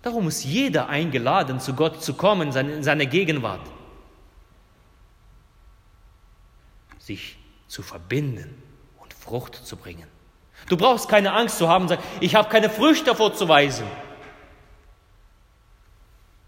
Darum 0.01 0.27
ist 0.27 0.43
jeder 0.43 0.89
eingeladen, 0.89 1.59
zu 1.59 1.73
Gott 1.73 2.03
zu 2.03 2.15
kommen, 2.15 2.55
in 2.55 2.83
seine 2.83 3.05
Gegenwart. 3.05 3.61
Sich 6.97 7.37
zu 7.67 7.83
verbinden 7.83 8.61
und 8.99 9.13
Frucht 9.13 9.55
zu 9.55 9.75
bringen. 9.75 10.07
Du 10.69 10.77
brauchst 10.77 11.07
keine 11.07 11.33
Angst 11.33 11.57
zu 11.57 11.67
haben, 11.67 11.87
sagen, 11.87 12.03
ich 12.19 12.35
habe 12.35 12.49
keine 12.49 12.69
Früchte 12.69 13.15
vorzuweisen. 13.15 13.85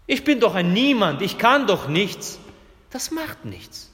Ich 0.06 0.24
bin 0.24 0.40
doch 0.40 0.54
ein 0.54 0.72
Niemand, 0.72 1.22
ich 1.22 1.38
kann 1.38 1.66
doch 1.66 1.88
nichts. 1.88 2.38
Das 2.90 3.10
macht 3.10 3.44
nichts. 3.44 3.90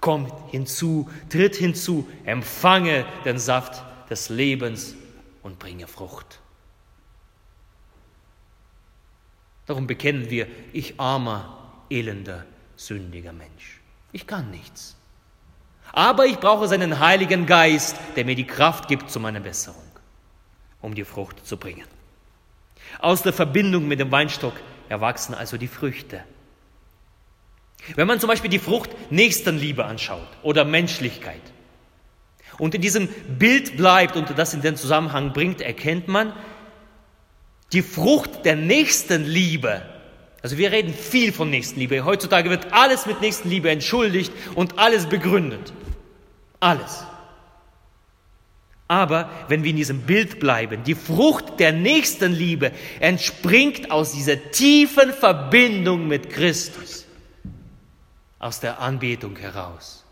Komm 0.00 0.30
hinzu, 0.50 1.08
tritt 1.30 1.56
hinzu, 1.56 2.06
empfange 2.24 3.06
den 3.24 3.38
Saft 3.38 3.82
des 4.10 4.28
Lebens 4.28 4.94
und 5.42 5.58
bringe 5.58 5.86
Frucht. 5.86 6.40
Darum 9.66 9.86
bekennen 9.86 10.30
wir, 10.30 10.46
ich 10.72 11.00
armer, 11.00 11.72
elender, 11.90 12.44
sündiger 12.76 13.32
Mensch. 13.32 13.80
Ich 14.12 14.26
kann 14.26 14.50
nichts. 14.50 14.96
Aber 15.92 16.26
ich 16.26 16.38
brauche 16.38 16.68
seinen 16.68 16.98
Heiligen 16.98 17.46
Geist, 17.46 17.96
der 18.16 18.24
mir 18.24 18.34
die 18.34 18.46
Kraft 18.46 18.88
gibt 18.88 19.10
zu 19.10 19.20
meiner 19.20 19.40
Besserung, 19.40 19.82
um 20.80 20.94
die 20.94 21.04
Frucht 21.04 21.46
zu 21.46 21.56
bringen. 21.56 21.86
Aus 22.98 23.22
der 23.22 23.32
Verbindung 23.32 23.88
mit 23.88 24.00
dem 24.00 24.10
Weinstock 24.10 24.54
erwachsen 24.88 25.34
also 25.34 25.56
die 25.56 25.68
Früchte. 25.68 26.24
Wenn 27.94 28.06
man 28.06 28.20
zum 28.20 28.28
Beispiel 28.28 28.50
die 28.50 28.58
Frucht 28.58 28.90
Nächstenliebe 29.10 29.84
anschaut 29.84 30.28
oder 30.42 30.64
Menschlichkeit 30.64 31.42
und 32.58 32.74
in 32.74 32.80
diesem 32.80 33.08
Bild 33.38 33.76
bleibt 33.76 34.16
und 34.16 34.36
das 34.36 34.54
in 34.54 34.62
den 34.62 34.76
Zusammenhang 34.76 35.32
bringt, 35.32 35.60
erkennt 35.60 36.08
man, 36.08 36.32
die 37.72 37.82
Frucht 37.82 38.44
der 38.44 38.56
Nächstenliebe 38.56 39.82
also 40.44 40.58
wir 40.58 40.72
reden 40.72 40.92
viel 40.92 41.32
von 41.32 41.48
Nächstenliebe. 41.48 42.04
Heutzutage 42.04 42.50
wird 42.50 42.70
alles 42.70 43.06
mit 43.06 43.22
Nächstenliebe 43.22 43.70
entschuldigt 43.70 44.30
und 44.54 44.78
alles 44.78 45.06
begründet. 45.06 45.72
Alles. 46.60 47.06
Aber 48.86 49.30
wenn 49.48 49.62
wir 49.62 49.70
in 49.70 49.76
diesem 49.76 50.02
Bild 50.02 50.40
bleiben, 50.40 50.84
die 50.84 50.94
Frucht 50.94 51.58
der 51.60 51.72
Nächstenliebe 51.72 52.72
entspringt 53.00 53.90
aus 53.90 54.12
dieser 54.12 54.50
tiefen 54.50 55.14
Verbindung 55.14 56.08
mit 56.08 56.28
Christus, 56.28 57.06
aus 58.38 58.60
der 58.60 58.80
Anbetung 58.80 59.36
heraus. 59.36 60.03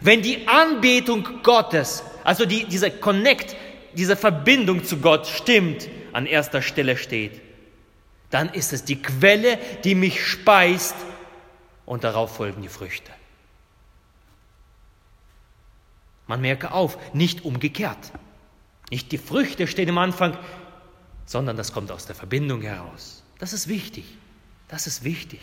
Wenn 0.00 0.22
die 0.22 0.48
Anbetung 0.48 1.42
Gottes, 1.42 2.02
also 2.24 2.46
die, 2.46 2.64
diese 2.64 2.90
Connect, 2.90 3.56
diese 3.94 4.16
Verbindung 4.16 4.84
zu 4.84 4.98
Gott 4.98 5.26
stimmt, 5.26 5.88
an 6.12 6.26
erster 6.26 6.62
Stelle 6.62 6.96
steht, 6.96 7.40
dann 8.30 8.48
ist 8.48 8.72
es 8.72 8.84
die 8.84 9.00
Quelle, 9.00 9.58
die 9.84 9.94
mich 9.94 10.24
speist 10.26 10.96
und 11.84 12.04
darauf 12.04 12.36
folgen 12.36 12.62
die 12.62 12.68
Früchte. 12.68 13.10
Man 16.26 16.40
merke 16.40 16.72
auf, 16.72 16.96
nicht 17.12 17.44
umgekehrt. 17.44 18.12
Nicht 18.90 19.12
die 19.12 19.18
Früchte 19.18 19.66
stehen 19.66 19.90
am 19.90 19.98
Anfang, 19.98 20.36
sondern 21.26 21.56
das 21.56 21.72
kommt 21.72 21.90
aus 21.90 22.06
der 22.06 22.14
Verbindung 22.14 22.62
heraus. 22.62 23.22
Das 23.38 23.52
ist 23.52 23.68
wichtig. 23.68 24.04
Das 24.68 24.86
ist 24.86 25.04
wichtig. 25.04 25.40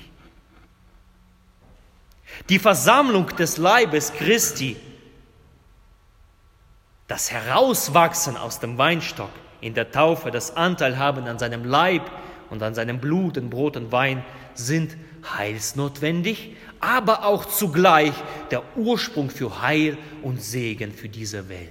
Die 2.50 2.60
Versammlung 2.60 3.28
des 3.36 3.58
Leibes 3.58 4.14
Christi, 4.14 4.76
das 7.08 7.32
Herauswachsen 7.32 8.38
aus 8.38 8.60
dem 8.60 8.78
Weinstock 8.78 9.32
in 9.62 9.74
der 9.74 9.92
Taufe, 9.92 10.32
das 10.32 10.56
Anteil 10.56 10.98
haben 10.98 11.26
an 11.26 11.40
seinem 11.40 11.66
Leib 11.66 12.10
und 12.50 12.64
an 12.64 12.74
seinem 12.76 13.00
Blut 13.00 13.38
in 13.38 13.50
Brot 13.50 13.78
und 13.78 13.92
Wein, 13.92 14.24
sind 14.54 14.96
heilsnotwendig, 15.38 16.56
aber 16.80 17.26
auch 17.26 17.46
zugleich 17.46 18.14
der 18.52 18.64
Ursprung 18.78 19.30
für 19.30 19.62
Heil 19.62 19.98
und 20.22 20.42
Segen 20.42 20.94
für 20.94 21.10
diese 21.10 21.50
Welt. 21.50 21.70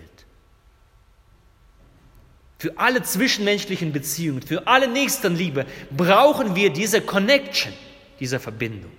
Für 2.58 2.76
alle 2.76 3.02
zwischenmenschlichen 3.02 3.92
Beziehungen, 3.92 4.42
für 4.42 4.66
alle 4.66 4.88
Nächstenliebe 4.88 5.64
brauchen 5.96 6.56
wir 6.56 6.70
diese 6.70 7.00
Connection, 7.00 7.72
diese 8.18 8.40
Verbindung. 8.40 8.90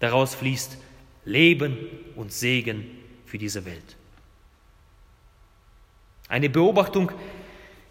Daraus 0.00 0.34
fließt 0.34 0.76
Leben 1.24 1.76
und 2.14 2.32
Segen 2.32 2.86
für 3.24 3.38
diese 3.38 3.64
Welt. 3.64 3.96
Eine 6.28 6.48
Beobachtung 6.50 7.12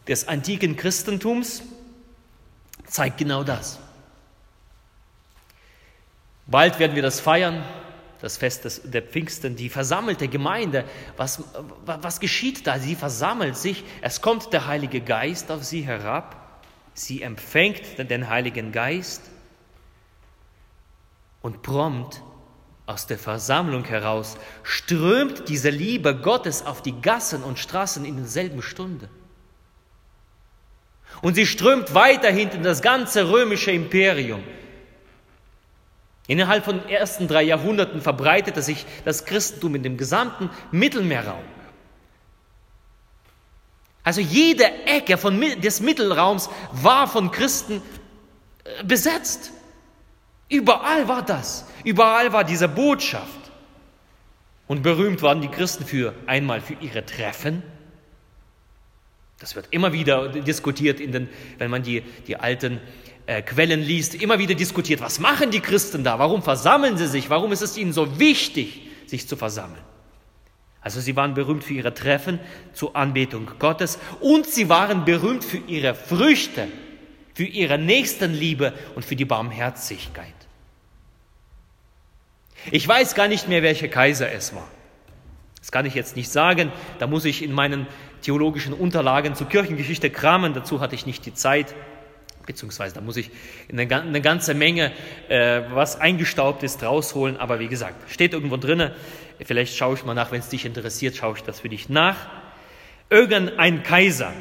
des 0.08 0.28
antiken 0.28 0.76
Christentums 0.76 1.64
zeigt 2.86 3.18
genau 3.18 3.44
das. 3.44 3.80
Bald 6.48 6.78
werden 6.80 6.96
wir 6.96 7.02
das 7.02 7.20
feiern, 7.20 7.64
das 8.22 8.38
Fest 8.38 8.66
des, 8.66 8.82
der 8.84 9.02
Pfingsten, 9.02 9.56
die 9.56 9.70
versammelte 9.70 10.28
Gemeinde. 10.28 10.86
Was, 11.18 11.44
was 11.86 12.20
geschieht 12.20 12.68
da? 12.68 12.80
Sie 12.80 12.96
versammelt 12.96 13.58
sich, 13.58 13.84
es 14.02 14.22
kommt 14.22 14.54
der 14.54 14.68
Heilige 14.68 15.02
Geist 15.02 15.50
auf 15.52 15.64
sie 15.64 15.82
herab, 15.82 16.62
sie 16.94 17.22
empfängt 17.22 17.98
den 17.98 18.30
Heiligen 18.30 18.72
Geist 18.72 19.22
und 21.46 21.62
prompt 21.62 22.24
aus 22.88 23.06
der 23.06 23.20
Versammlung 23.20 23.86
heraus 23.86 24.36
strömt 24.64 25.48
diese 25.48 25.70
Liebe 25.70 26.16
Gottes 26.16 26.66
auf 26.66 26.82
die 26.82 27.00
Gassen 27.00 27.44
und 27.44 27.60
Straßen 27.60 28.04
in 28.04 28.18
derselben 28.18 28.64
Stunde. 28.64 29.10
Und 31.22 31.36
sie 31.36 31.46
strömt 31.46 31.94
weiterhin 31.94 32.50
in 32.50 32.64
das 32.64 32.82
ganze 32.82 33.30
römische 33.30 33.70
Imperium. 33.70 34.44
Innerhalb 36.26 36.66
von 36.66 36.80
den 36.80 36.90
ersten 36.90 37.28
drei 37.28 37.44
Jahrhunderten 37.44 38.02
verbreitete 38.02 38.64
sich 38.64 38.84
das 39.06 39.26
Christentum 39.26 39.76
in 39.76 39.84
dem 39.84 39.98
gesamten 39.98 40.50
Mittelmeerraum. 40.72 41.46
Also 44.04 44.20
jede 44.20 44.66
Ecke 44.88 45.20
von, 45.20 45.40
des 45.62 45.80
Mittelraums 45.80 46.50
war 46.72 47.08
von 47.08 47.30
Christen 47.30 47.84
äh, 48.64 48.84
besetzt. 48.84 49.52
Überall 50.50 51.08
war 51.08 51.24
das. 51.24 51.66
Überall 51.84 52.32
war 52.34 52.44
diese 52.44 52.68
Botschaft. 52.68 53.52
Und 54.68 54.82
berühmt 54.82 55.22
waren 55.22 55.42
die 55.42 55.48
Christen 55.48 55.86
für 55.86 56.14
einmal 56.26 56.62
für 56.62 56.76
ihre 56.82 57.06
Treffen. 57.06 57.64
Das 59.40 59.56
wird 59.56 59.68
immer 59.72 59.94
wieder 59.94 60.30
diskutiert, 60.30 61.00
in 61.00 61.12
den, 61.12 61.30
wenn 61.58 61.70
man 61.70 61.84
die, 61.84 62.02
die 62.26 62.38
alten 62.38 62.80
äh, 63.28 63.42
Quellen 63.42 63.82
liest, 63.82 64.16
immer 64.16 64.40
wieder 64.40 64.56
diskutiert, 64.56 65.02
was 65.02 65.20
machen 65.20 65.52
die 65.52 65.60
Christen 65.60 66.04
da? 66.04 66.20
Warum 66.20 66.42
versammeln 66.42 66.98
sie 66.98 67.08
sich? 67.08 67.30
Warum 67.30 67.52
ist 67.52 67.62
es 67.62 67.78
ihnen 67.78 67.92
so 67.92 68.20
wichtig, 68.20 68.88
sich 69.08 69.28
zu 69.28 69.36
versammeln? 69.36 69.82
Also 70.86 71.02
sie 71.02 71.16
waren 71.16 71.34
berühmt 71.34 71.64
für 71.64 71.74
ihre 71.74 71.96
Treffen 71.96 72.40
zur 72.74 72.96
Anbetung 72.96 73.50
Gottes 73.58 73.98
und 74.20 74.46
sie 74.46 74.70
waren 74.70 75.04
berühmt 75.04 75.44
für 75.44 75.58
ihre 75.58 75.96
Früchte, 75.96 76.68
für 77.34 77.46
ihre 77.46 77.80
Nächstenliebe 77.80 78.74
und 78.94 79.04
für 79.04 79.16
die 79.16 79.26
Barmherzigkeit. 79.26 80.35
Ich 82.72 82.88
weiß 82.88 83.16
gar 83.16 83.28
nicht 83.28 83.48
mehr, 83.48 83.64
welcher 83.64 83.88
Kaiser 83.88 84.32
es 84.32 84.56
war. 84.56 84.68
Das 85.60 85.72
kann 85.72 85.86
ich 85.86 85.96
jetzt 85.96 86.16
nicht 86.16 86.30
sagen. 86.30 86.72
Da 87.00 87.08
muss 87.08 87.26
ich 87.26 87.44
in 87.44 87.52
meinen 87.52 87.88
theologischen 88.22 88.74
Unterlagen 88.74 89.36
zur 89.36 89.50
Kirchengeschichte 89.50 90.10
kramen. 90.10 90.54
Dazu 90.54 90.80
hatte 90.80 90.96
ich 90.96 91.06
nicht 91.06 91.26
die 91.26 91.34
Zeit 91.34 91.74
beziehungsweise 92.46 92.96
da 92.96 93.02
muss 93.02 93.18
ich 93.18 93.32
eine, 93.72 93.82
eine 93.84 94.22
ganze 94.22 94.54
Menge, 94.54 94.92
äh, 95.30 95.62
was 95.72 96.00
eingestaubt 96.00 96.64
ist, 96.64 96.84
rausholen. 96.84 97.38
Aber 97.38 97.60
wie 97.60 97.68
gesagt, 97.68 98.10
steht 98.10 98.34
irgendwo 98.34 98.58
drin. 98.58 98.92
Vielleicht 99.44 99.76
schaue 99.76 99.96
ich 99.96 100.06
mal 100.06 100.14
nach, 100.14 100.32
wenn 100.32 100.40
es 100.40 100.50
dich 100.50 100.66
interessiert, 100.66 101.16
schaue 101.16 101.36
ich 101.36 101.44
das 101.44 101.60
für 101.62 101.70
dich 101.70 101.90
nach. 101.90 102.16
Irgendein 103.10 103.84
Kaiser. 103.84 104.34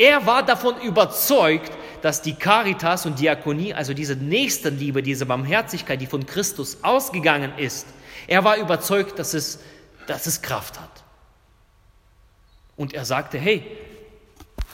Er 0.00 0.24
war 0.24 0.42
davon 0.42 0.80
überzeugt, 0.80 1.70
dass 2.00 2.22
die 2.22 2.34
Caritas 2.34 3.04
und 3.04 3.18
Diakonie, 3.18 3.74
also 3.74 3.92
diese 3.92 4.16
Nächstenliebe, 4.16 5.02
diese 5.02 5.26
Barmherzigkeit, 5.26 6.00
die 6.00 6.06
von 6.06 6.24
Christus 6.24 6.78
ausgegangen 6.82 7.52
ist, 7.58 7.86
er 8.26 8.42
war 8.42 8.56
überzeugt, 8.56 9.18
dass 9.18 9.34
es, 9.34 9.60
dass 10.06 10.26
es 10.26 10.40
Kraft 10.40 10.80
hat. 10.80 11.04
Und 12.76 12.94
er 12.94 13.04
sagte, 13.04 13.38
hey, 13.38 13.62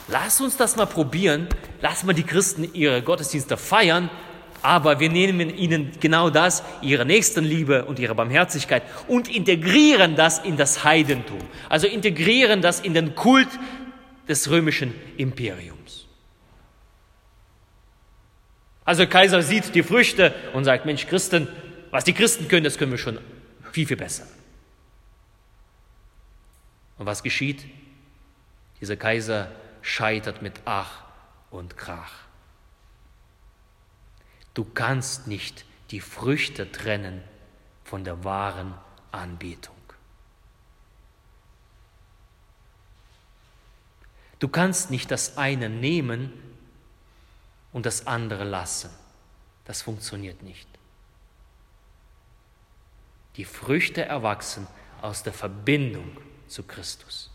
Lass 0.08 0.40
uns 0.40 0.56
das 0.56 0.76
mal 0.76 0.86
probieren. 0.86 1.48
Lass 1.80 2.04
mal 2.04 2.12
die 2.12 2.22
Christen 2.22 2.68
ihre 2.72 3.02
Gottesdienste 3.02 3.56
feiern, 3.56 4.08
aber 4.62 5.00
wir 5.00 5.10
nehmen 5.10 5.50
ihnen 5.50 5.92
genau 6.00 6.30
das, 6.30 6.62
ihre 6.80 7.04
Nächstenliebe 7.04 7.84
und 7.84 7.98
ihre 7.98 8.14
Barmherzigkeit 8.14 8.84
und 9.08 9.28
integrieren 9.28 10.14
das 10.14 10.38
in 10.38 10.56
das 10.56 10.84
Heidentum. 10.84 11.40
Also 11.68 11.88
integrieren 11.88 12.62
das 12.62 12.80
in 12.80 12.94
den 12.94 13.16
Kult 13.16 13.48
des 14.28 14.50
römischen 14.50 14.94
Imperiums. 15.16 16.06
Also 18.84 19.06
Kaiser 19.06 19.42
sieht 19.42 19.74
die 19.74 19.82
Früchte 19.82 20.34
und 20.52 20.64
sagt, 20.64 20.86
Mensch, 20.86 21.06
Christen, 21.06 21.48
was 21.90 22.04
die 22.04 22.12
Christen 22.12 22.48
können, 22.48 22.64
das 22.64 22.78
können 22.78 22.92
wir 22.92 22.98
schon 22.98 23.18
viel, 23.72 23.86
viel 23.86 23.96
besser. 23.96 24.26
Und 26.98 27.06
was 27.06 27.22
geschieht? 27.22 27.64
Dieser 28.80 28.96
Kaiser 28.96 29.50
scheitert 29.82 30.42
mit 30.42 30.54
Ach 30.64 31.04
und 31.50 31.76
Krach. 31.76 32.12
Du 34.54 34.64
kannst 34.64 35.26
nicht 35.26 35.64
die 35.90 36.00
Früchte 36.00 36.72
trennen 36.72 37.22
von 37.84 38.04
der 38.04 38.24
wahren 38.24 38.74
Anbetung. 39.12 39.75
Du 44.38 44.48
kannst 44.48 44.90
nicht 44.90 45.10
das 45.10 45.38
eine 45.38 45.68
nehmen 45.68 46.32
und 47.72 47.86
das 47.86 48.06
andere 48.06 48.44
lassen. 48.44 48.90
Das 49.64 49.82
funktioniert 49.82 50.42
nicht. 50.42 50.68
Die 53.36 53.44
Früchte 53.44 54.04
erwachsen 54.04 54.66
aus 55.02 55.22
der 55.22 55.32
Verbindung 55.32 56.16
zu 56.48 56.62
Christus. 56.62 57.30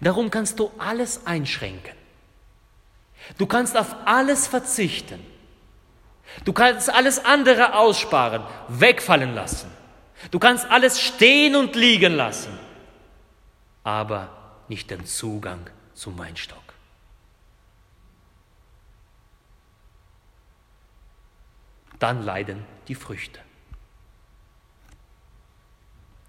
Darum 0.00 0.30
kannst 0.30 0.58
du 0.58 0.70
alles 0.78 1.26
einschränken. 1.26 1.94
Du 3.38 3.46
kannst 3.46 3.76
auf 3.76 3.94
alles 4.04 4.48
verzichten. 4.48 5.24
Du 6.44 6.52
kannst 6.52 6.90
alles 6.90 7.24
andere 7.24 7.74
aussparen, 7.74 8.42
wegfallen 8.68 9.34
lassen. 9.34 9.70
Du 10.30 10.38
kannst 10.38 10.66
alles 10.70 11.00
stehen 11.00 11.56
und 11.56 11.76
liegen 11.76 12.14
lassen, 12.14 12.58
aber 13.84 14.30
nicht 14.68 14.90
den 14.90 15.04
Zugang 15.04 15.60
zum 15.94 16.18
Weinstock. 16.18 16.58
Dann 21.98 22.22
leiden 22.24 22.64
die 22.88 22.94
Früchte. 22.94 23.40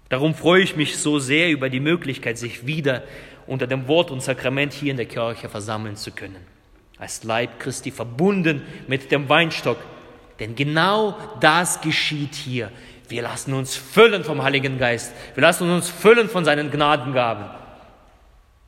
Darum 0.08 0.34
freue 0.34 0.62
ich 0.62 0.76
mich 0.76 0.98
so 0.98 1.18
sehr 1.18 1.50
über 1.50 1.68
die 1.68 1.80
Möglichkeit, 1.80 2.38
sich 2.38 2.66
wieder 2.66 3.02
unter 3.46 3.66
dem 3.66 3.88
Wort 3.88 4.10
und 4.10 4.22
Sakrament 4.22 4.72
hier 4.72 4.92
in 4.92 4.96
der 4.96 5.06
Kirche 5.06 5.48
versammeln 5.48 5.96
zu 5.96 6.12
können. 6.12 6.46
Als 6.98 7.24
Leib 7.24 7.58
Christi 7.58 7.90
verbunden 7.90 8.62
mit 8.86 9.10
dem 9.10 9.28
Weinstock, 9.28 9.78
Denn 10.40 10.56
genau 10.56 11.16
das 11.40 11.80
geschieht 11.80 12.34
hier. 12.34 12.72
Wir 13.08 13.22
lassen 13.22 13.54
uns 13.54 13.76
füllen 13.76 14.24
vom 14.24 14.42
Heiligen 14.42 14.78
Geist. 14.78 15.12
Wir 15.34 15.42
lassen 15.42 15.70
uns 15.70 15.88
füllen 15.90 16.28
von 16.28 16.44
seinen 16.44 16.70
Gnadengaben, 16.70 17.50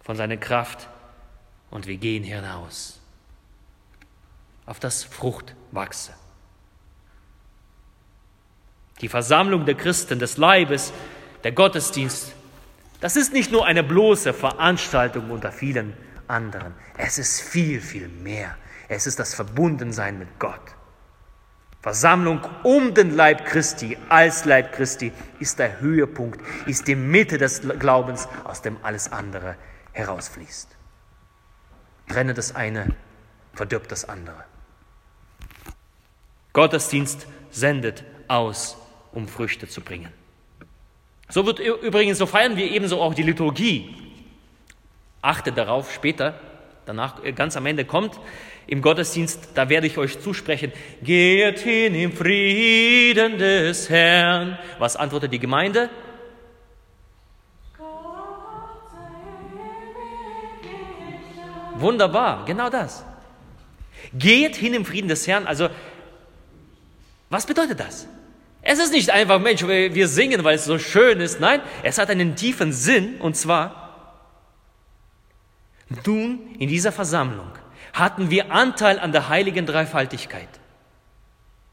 von 0.03 0.17
seiner 0.17 0.37
Kraft. 0.37 0.89
Und 1.71 1.87
wir 1.87 1.97
gehen 1.97 2.23
hinaus 2.23 3.01
auf 4.67 4.81
das 4.81 5.05
Fruchtwachse. 5.05 6.13
Die 9.01 9.09
Versammlung 9.09 9.65
der 9.65 9.75
Christen, 9.75 10.19
des 10.19 10.37
Leibes, 10.37 10.93
der 11.45 11.53
Gottesdienst, 11.53 12.33
das 13.01 13.17
ist 13.17 13.33
nicht 13.33 13.53
nur 13.53 13.67
eine 13.67 13.83
bloße 13.83 14.33
Veranstaltung 14.33 15.31
unter 15.31 15.53
vielen 15.53 15.95
anderen. 16.29 16.75
Es 16.97 17.19
ist 17.19 17.41
viel, 17.41 17.81
viel 17.81 18.09
mehr. 18.09 18.57
Es 18.89 19.07
ist 19.07 19.19
das 19.19 19.35
Verbundensein 19.35 20.19
mit 20.19 20.39
Gott. 20.39 20.76
Versammlung 21.83 22.41
um 22.63 22.95
den 22.95 23.15
Leib 23.15 23.47
Christi 23.47 23.97
als 24.09 24.45
Leib 24.45 24.73
Christi 24.73 25.13
ist 25.39 25.59
der 25.59 25.81
Höhepunkt, 25.81 26.41
ist 26.67 26.89
die 26.89 26.97
Mitte 26.97 27.39
des 27.39 27.63
Glaubens, 27.79 28.29
aus 28.45 28.63
dem 28.63 28.77
alles 28.83 29.13
andere 29.13 29.57
herausfließt. 29.93 30.69
Trenne 32.09 32.35
das 32.35 32.55
eine, 32.55 32.95
verdirbt 33.55 33.93
das 33.93 34.09
andere. 34.09 34.45
Gottesdienst 36.53 37.27
sendet 37.51 38.05
aus, 38.29 38.77
um 39.13 39.29
Früchte 39.29 39.69
zu 39.69 39.81
bringen. 39.81 40.13
So 41.29 41.45
wird 41.45 41.59
übrigens, 41.59 42.19
so 42.19 42.27
feiern 42.27 42.57
wir 42.57 42.71
ebenso 42.71 43.01
auch 43.01 43.15
die 43.15 43.23
Liturgie. 43.23 43.95
Achte 45.23 45.53
darauf 45.53 45.93
später, 45.93 46.39
danach 46.85 47.23
äh, 47.25 47.33
ganz 47.33 47.57
am 47.57 47.67
Ende 47.67 47.85
kommt, 47.85 48.19
im 48.67 48.83
Gottesdienst, 48.83 49.51
da 49.55 49.69
werde 49.69 49.87
ich 49.87 49.97
euch 49.97 50.21
zusprechen, 50.21 50.73
geht 51.03 51.61
hin 51.61 51.95
im 51.95 52.13
Frieden 52.13 53.39
des 53.39 53.89
Herrn. 53.89 54.59
Was 54.79 54.97
antwortet 54.97 55.33
die 55.33 55.39
Gemeinde? 55.39 55.89
Wunderbar, 61.79 62.45
genau 62.45 62.71
das. 62.71 63.05
Geht 64.15 64.57
hin 64.57 64.75
im 64.75 64.85
Frieden 64.85 65.09
des 65.09 65.27
Herrn. 65.27 65.47
Also, 65.47 65.69
was 67.29 67.47
bedeutet 67.47 67.79
das? 67.79 68.09
Es 68.63 68.81
ist 68.81 68.93
nicht 68.93 69.11
einfach, 69.11 69.39
Mensch, 69.39 69.65
wir 69.65 70.09
singen, 70.09 70.43
weil 70.43 70.57
es 70.57 70.65
so 70.65 70.79
schön 70.79 71.21
ist. 71.21 71.39
Nein, 71.39 71.61
es 71.85 71.99
hat 71.99 72.11
einen 72.11 72.35
tiefen 72.35 72.73
Sinn 72.73 73.21
und 73.21 73.37
zwar, 73.37 73.87
nun 76.05 76.57
in 76.59 76.69
dieser 76.69 76.91
Versammlung 76.91 77.53
hatten 77.99 78.31
wir 78.31 78.53
Anteil 78.53 78.99
an 78.99 79.13
der 79.13 79.29
heiligen 79.29 79.65
Dreifaltigkeit, 79.65 80.49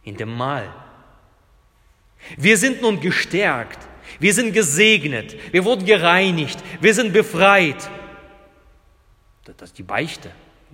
in 0.03 0.15
dem 0.15 0.33
Mahl. 0.33 0.73
Wir 2.37 2.57
sind 2.57 2.81
nun 2.81 3.01
gestärkt, 3.01 3.79
wir 4.19 4.33
sind 4.33 4.53
gesegnet, 4.53 5.35
wir 5.51 5.65
wurden 5.65 5.85
gereinigt, 5.85 6.63
wir 6.79 6.93
sind 6.93 7.11
befreit. 7.11 7.89
Das 9.43 9.69
ist 9.69 9.77
die 9.77 9.83
Beichte 9.83 10.31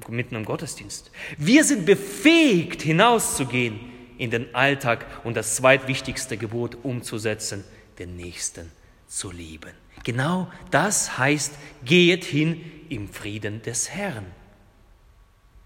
mitten 0.07 0.35
im 0.35 0.45
Gottesdienst. 0.45 1.11
Wir 1.37 1.63
sind 1.63 1.85
befähigt, 1.85 2.81
hinauszugehen 2.81 3.79
in 4.17 4.31
den 4.31 4.53
Alltag 4.55 5.05
und 5.23 5.35
das 5.35 5.55
zweitwichtigste 5.55 6.37
Gebot 6.37 6.77
umzusetzen, 6.83 7.63
den 7.97 8.15
Nächsten 8.15 8.71
zu 9.07 9.31
lieben. 9.31 9.71
Genau 10.03 10.49
das 10.71 11.17
heißt, 11.17 11.53
gehet 11.83 12.23
hin 12.23 12.61
im 12.89 13.09
Frieden 13.09 13.61
des 13.61 13.89
Herrn. 13.89 14.25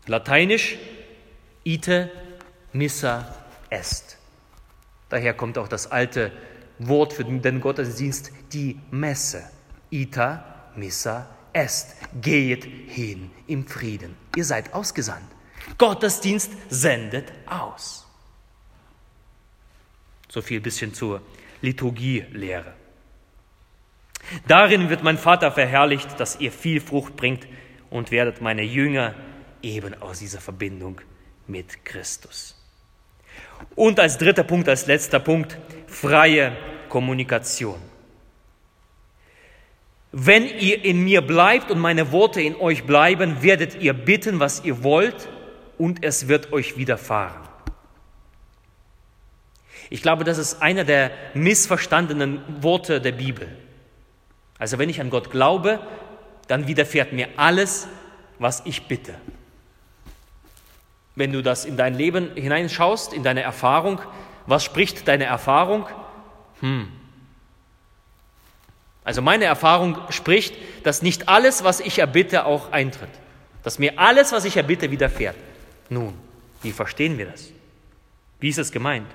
Lateinisch 0.07 0.77
ite 1.63 2.11
missa 2.73 3.33
est. 3.69 4.17
Daher 5.09 5.33
kommt 5.33 5.57
auch 5.57 5.67
das 5.67 5.91
alte 5.91 6.31
Wort 6.79 7.13
für 7.13 7.23
den 7.23 7.61
Gottesdienst, 7.61 8.31
die 8.51 8.79
Messe. 8.91 9.43
Ita 9.91 10.71
missa 10.75 11.29
est. 11.53 11.95
Gehet 12.21 12.65
hin 12.65 13.31
im 13.47 13.67
Frieden. 13.67 14.15
Ihr 14.35 14.43
seid 14.43 14.73
ausgesandt. 14.73 15.29
Gottesdienst 15.77 16.51
sendet 16.69 17.31
aus. 17.45 18.05
So 20.27 20.41
viel 20.41 20.59
bisschen 20.59 20.93
zur 20.93 21.21
Liturgielehre. 21.61 22.73
Darin 24.47 24.89
wird 24.89 25.03
mein 25.03 25.17
Vater 25.17 25.51
verherrlicht, 25.51 26.19
dass 26.19 26.39
ihr 26.39 26.51
viel 26.51 26.81
Frucht 26.81 27.15
bringt 27.15 27.47
und 27.89 28.11
werdet 28.11 28.41
meine 28.41 28.63
Jünger 28.63 29.13
eben 29.63 29.99
aus 30.01 30.19
dieser 30.19 30.39
Verbindung 30.39 31.01
mit 31.47 31.83
Christus. 31.83 32.55
Und 33.75 33.99
als 33.99 34.17
dritter 34.17 34.43
Punkt, 34.43 34.69
als 34.69 34.85
letzter 34.85 35.19
Punkt, 35.19 35.57
freie 35.87 36.55
Kommunikation. 36.89 37.81
Wenn 40.11 40.45
ihr 40.45 40.85
in 40.85 41.03
mir 41.03 41.21
bleibt 41.21 41.71
und 41.71 41.79
meine 41.79 42.11
Worte 42.11 42.39
in 42.39 42.55
euch 42.55 42.83
bleiben, 42.83 43.41
werdet 43.41 43.81
ihr 43.81 43.93
bitten, 43.93 44.39
was 44.39 44.63
ihr 44.63 44.83
wollt, 44.83 45.27
und 45.79 46.03
es 46.03 46.27
wird 46.27 46.53
euch 46.53 46.77
widerfahren. 46.77 47.41
Ich 49.89 50.03
glaube, 50.03 50.23
das 50.23 50.37
ist 50.37 50.61
einer 50.61 50.83
der 50.83 51.11
missverstandenen 51.33 52.41
Worte 52.61 53.01
der 53.01 53.11
Bibel. 53.11 53.47
Also 54.59 54.77
wenn 54.77 54.89
ich 54.89 55.01
an 55.01 55.09
Gott 55.09 55.31
glaube, 55.31 55.79
dann 56.47 56.67
widerfährt 56.67 57.11
mir 57.11 57.27
alles, 57.37 57.87
was 58.39 58.61
ich 58.65 58.87
bitte. 58.87 59.15
Wenn 61.15 61.31
du 61.31 61.41
das 61.41 61.65
in 61.65 61.77
dein 61.77 61.93
Leben 61.93 62.31
hineinschaust, 62.35 63.13
in 63.13 63.23
deine 63.23 63.41
Erfahrung, 63.41 63.99
was 64.47 64.63
spricht 64.63 65.07
deine 65.07 65.25
Erfahrung? 65.25 65.87
Hm. 66.59 66.87
Also 69.03 69.21
meine 69.21 69.45
Erfahrung 69.45 69.97
spricht, 70.09 70.55
dass 70.83 71.01
nicht 71.01 71.29
alles, 71.29 71.63
was 71.63 71.79
ich 71.79 71.99
erbitte, 71.99 72.45
auch 72.45 72.71
eintritt. 72.71 73.09
Dass 73.63 73.79
mir 73.79 73.99
alles, 73.99 74.31
was 74.31 74.45
ich 74.45 74.57
erbitte, 74.57 74.91
widerfährt. 74.91 75.35
Nun, 75.89 76.13
wie 76.61 76.71
verstehen 76.71 77.17
wir 77.17 77.27
das? 77.27 77.49
Wie 78.39 78.49
ist 78.49 78.57
es 78.57 78.71
gemeint? 78.71 79.07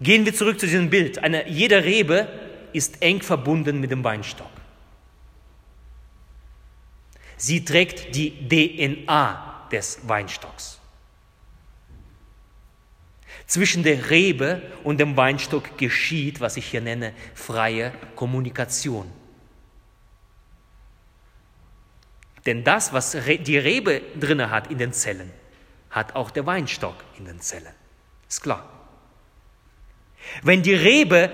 Gehen 0.00 0.24
wir 0.24 0.34
zurück 0.34 0.60
zu 0.60 0.66
diesem 0.66 0.90
Bild. 0.90 1.18
Eine, 1.18 1.48
jede 1.48 1.82
Rebe 1.84 2.28
ist 2.72 3.02
eng 3.02 3.20
verbunden 3.20 3.80
mit 3.80 3.90
dem 3.90 4.04
Weinstock. 4.04 4.50
Sie 7.38 7.64
trägt 7.64 8.14
die 8.14 8.32
DNA 8.48 9.68
des 9.70 10.00
Weinstocks. 10.06 10.80
Zwischen 13.46 13.82
der 13.82 14.10
Rebe 14.10 14.60
und 14.84 14.98
dem 14.98 15.16
Weinstock 15.16 15.78
geschieht, 15.78 16.40
was 16.40 16.56
ich 16.56 16.66
hier 16.66 16.82
nenne, 16.82 17.14
freie 17.34 17.92
Kommunikation. 18.14 19.10
Denn 22.44 22.64
das, 22.64 22.92
was 22.92 23.12
die 23.12 23.58
Rebe 23.58 24.02
drinne 24.18 24.50
hat 24.50 24.70
in 24.70 24.78
den 24.78 24.92
Zellen, 24.92 25.30
hat 25.90 26.16
auch 26.16 26.30
der 26.30 26.44
Weinstock 26.44 26.96
in 27.16 27.24
den 27.24 27.40
Zellen. 27.40 27.72
Ist 28.28 28.42
klar. 28.42 28.68
Wenn 30.42 30.62
die 30.62 30.74
Rebe 30.74 31.30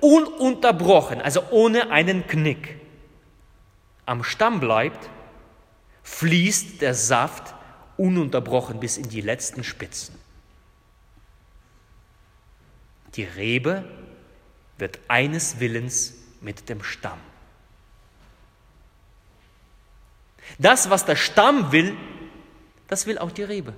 ununterbrochen, 0.00 1.20
also 1.20 1.44
ohne 1.50 1.90
einen 1.90 2.26
Knick, 2.26 2.76
am 4.04 4.24
Stamm 4.24 4.60
bleibt, 4.60 5.08
fließt 6.04 6.80
der 6.80 6.94
Saft 6.94 7.54
ununterbrochen 7.96 8.78
bis 8.78 8.96
in 8.96 9.08
die 9.08 9.20
letzten 9.20 9.64
Spitzen. 9.64 10.14
Die 13.14 13.24
Rebe 13.24 13.84
wird 14.78 14.98
eines 15.08 15.60
Willens 15.60 16.14
mit 16.40 16.68
dem 16.68 16.82
Stamm. 16.82 17.18
Das, 20.58 20.90
was 20.90 21.06
der 21.06 21.16
Stamm 21.16 21.72
will, 21.72 21.96
das 22.86 23.06
will 23.06 23.18
auch 23.18 23.30
die 23.30 23.42
Rebe. 23.42 23.72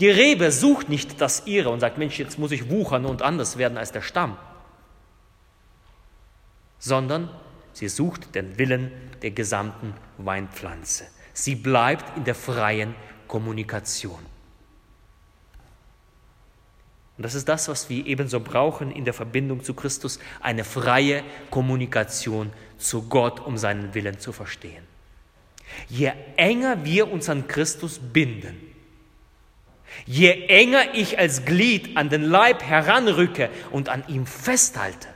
Die 0.00 0.10
Rebe 0.10 0.52
sucht 0.52 0.88
nicht 0.88 1.20
das 1.20 1.46
ihre 1.46 1.70
und 1.70 1.80
sagt, 1.80 1.98
Mensch, 1.98 2.18
jetzt 2.18 2.38
muss 2.38 2.52
ich 2.52 2.68
wuchern 2.68 3.06
und 3.06 3.22
anders 3.22 3.56
werden 3.56 3.78
als 3.78 3.92
der 3.92 4.02
Stamm, 4.02 4.36
sondern 6.78 7.30
Sie 7.72 7.88
sucht 7.88 8.34
den 8.34 8.58
Willen 8.58 8.90
der 9.22 9.30
gesamten 9.30 9.94
Weinpflanze. 10.18 11.04
Sie 11.32 11.54
bleibt 11.54 12.16
in 12.16 12.24
der 12.24 12.34
freien 12.34 12.94
Kommunikation. 13.28 14.18
Und 17.20 17.24
das 17.24 17.34
ist 17.34 17.48
das, 17.48 17.68
was 17.68 17.90
wir 17.90 18.06
ebenso 18.06 18.40
brauchen 18.40 18.90
in 18.90 19.04
der 19.04 19.12
Verbindung 19.12 19.62
zu 19.62 19.74
Christus, 19.74 20.18
eine 20.40 20.64
freie 20.64 21.22
Kommunikation 21.50 22.50
zu 22.78 23.02
Gott, 23.08 23.40
um 23.40 23.58
seinen 23.58 23.92
Willen 23.94 24.18
zu 24.18 24.32
verstehen. 24.32 24.82
Je 25.88 26.12
enger 26.36 26.84
wir 26.84 27.12
uns 27.12 27.28
an 27.28 27.46
Christus 27.46 27.98
binden, 27.98 28.58
je 30.06 30.46
enger 30.48 30.94
ich 30.94 31.18
als 31.18 31.44
Glied 31.44 31.96
an 31.96 32.08
den 32.08 32.22
Leib 32.22 32.62
heranrücke 32.62 33.50
und 33.70 33.90
an 33.90 34.02
ihm 34.08 34.24
festhalte, 34.24 35.08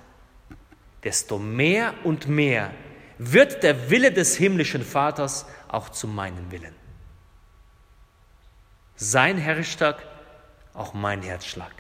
desto 1.05 1.39
mehr 1.39 1.95
und 2.05 2.27
mehr 2.27 2.73
wird 3.19 3.63
der 3.63 3.91
Wille 3.91 4.13
des 4.13 4.37
himmlischen 4.37 4.83
Vaters 4.83 5.47
auch 5.69 5.89
zu 5.91 6.09
meinem 6.09 6.51
Willen. 6.51 6.75
Sein 8.97 9.39
Herzschlag, 9.39 10.03
auch 10.73 10.95
mein 10.95 11.23
Herzschlag. 11.23 11.73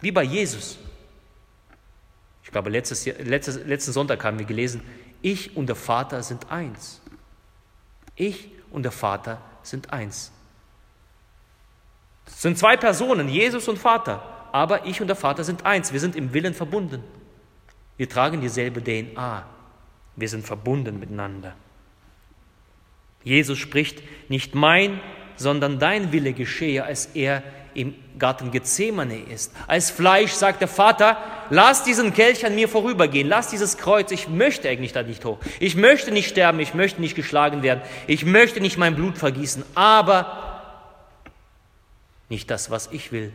Wie 0.00 0.10
bei 0.10 0.22
Jesus. 0.22 0.78
Ich 2.42 2.50
glaube, 2.50 2.70
letztes, 2.70 3.04
letztes, 3.06 3.64
letzten 3.64 3.92
Sonntag 3.92 4.24
haben 4.24 4.38
wir 4.38 4.46
gelesen, 4.46 4.82
ich 5.20 5.56
und 5.56 5.66
der 5.66 5.76
Vater 5.76 6.22
sind 6.22 6.50
eins. 6.50 7.00
Ich 8.16 8.50
und 8.70 8.82
der 8.84 8.92
Vater 8.92 9.40
sind 9.62 9.92
eins. 9.92 10.32
Es 12.26 12.42
sind 12.42 12.58
zwei 12.58 12.76
Personen, 12.76 13.28
Jesus 13.28 13.68
und 13.68 13.78
Vater, 13.78 14.22
aber 14.52 14.86
ich 14.86 15.00
und 15.00 15.08
der 15.08 15.16
Vater 15.16 15.44
sind 15.44 15.64
eins. 15.64 15.92
Wir 15.92 16.00
sind 16.00 16.16
im 16.16 16.32
Willen 16.32 16.54
verbunden. 16.54 17.02
Wir 17.98 18.08
tragen 18.08 18.40
dieselbe 18.40 18.82
DNA. 18.82 19.44
Wir 20.16 20.28
sind 20.28 20.46
verbunden 20.46 20.98
miteinander. 20.98 21.54
Jesus 23.24 23.58
spricht, 23.58 24.02
nicht 24.30 24.54
mein, 24.54 25.00
sondern 25.36 25.78
dein 25.78 26.12
Wille 26.12 26.32
geschehe, 26.32 26.84
als 26.84 27.06
er 27.06 27.42
im 27.74 27.94
Garten 28.18 28.50
Gethsemane 28.50 29.20
ist. 29.20 29.54
Als 29.66 29.90
Fleisch 29.90 30.32
sagt 30.32 30.60
der 30.60 30.68
Vater, 30.68 31.18
lass 31.50 31.84
diesen 31.84 32.14
Kelch 32.14 32.44
an 32.44 32.54
mir 32.54 32.68
vorübergehen, 32.68 33.28
lass 33.28 33.50
dieses 33.50 33.76
Kreuz, 33.76 34.10
ich 34.10 34.28
möchte 34.28 34.68
eigentlich 34.68 34.92
da 34.92 35.02
nicht 35.02 35.24
hoch. 35.24 35.38
Ich 35.60 35.76
möchte 35.76 36.10
nicht 36.10 36.28
sterben, 36.28 36.58
ich 36.60 36.74
möchte 36.74 37.00
nicht 37.00 37.14
geschlagen 37.14 37.62
werden, 37.62 37.82
ich 38.06 38.24
möchte 38.24 38.60
nicht 38.60 38.78
mein 38.78 38.96
Blut 38.96 39.18
vergießen, 39.18 39.64
aber 39.74 40.48
nicht 42.28 42.50
das, 42.50 42.70
was 42.70 42.88
ich 42.90 43.12
will, 43.12 43.32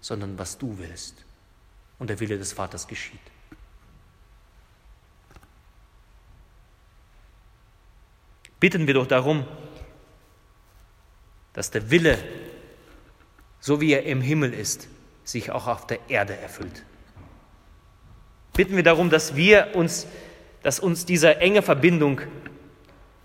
sondern 0.00 0.38
was 0.38 0.58
du 0.58 0.78
willst. 0.78 1.24
Und 1.98 2.10
der 2.10 2.20
Wille 2.20 2.36
des 2.36 2.52
Vaters 2.52 2.86
geschieht. 2.86 3.20
Bitten 8.60 8.86
wir 8.86 8.94
doch 8.94 9.06
darum, 9.06 9.44
dass 11.52 11.70
der 11.70 11.90
Wille, 11.90 12.18
so 13.60 13.80
wie 13.80 13.92
er 13.92 14.04
im 14.04 14.20
Himmel 14.20 14.52
ist, 14.52 14.88
sich 15.24 15.50
auch 15.50 15.66
auf 15.66 15.86
der 15.86 15.98
Erde 16.08 16.36
erfüllt. 16.36 16.84
Bitten 18.54 18.76
wir 18.76 18.82
darum, 18.82 19.10
dass 19.10 19.36
wir 19.36 19.74
uns, 19.74 20.06
dass 20.62 20.80
uns 20.80 21.04
diese 21.04 21.36
enge 21.38 21.62
Verbindung 21.62 22.20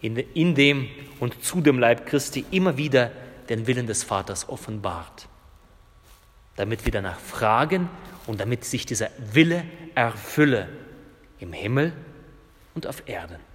in, 0.01 0.17
in 0.17 0.55
dem 0.55 0.89
und 1.19 1.43
zu 1.43 1.61
dem 1.61 1.79
Leib 1.79 2.05
Christi 2.05 2.45
immer 2.51 2.77
wieder 2.77 3.11
den 3.49 3.67
Willen 3.67 3.87
des 3.87 4.03
Vaters 4.03 4.49
offenbart, 4.49 5.27
damit 6.55 6.85
wir 6.85 6.91
danach 6.91 7.19
fragen 7.19 7.89
und 8.27 8.39
damit 8.39 8.65
sich 8.65 8.85
dieser 8.85 9.09
Wille 9.17 9.63
erfülle 9.95 10.67
im 11.39 11.53
Himmel 11.53 11.93
und 12.73 12.87
auf 12.87 13.03
Erden. 13.07 13.50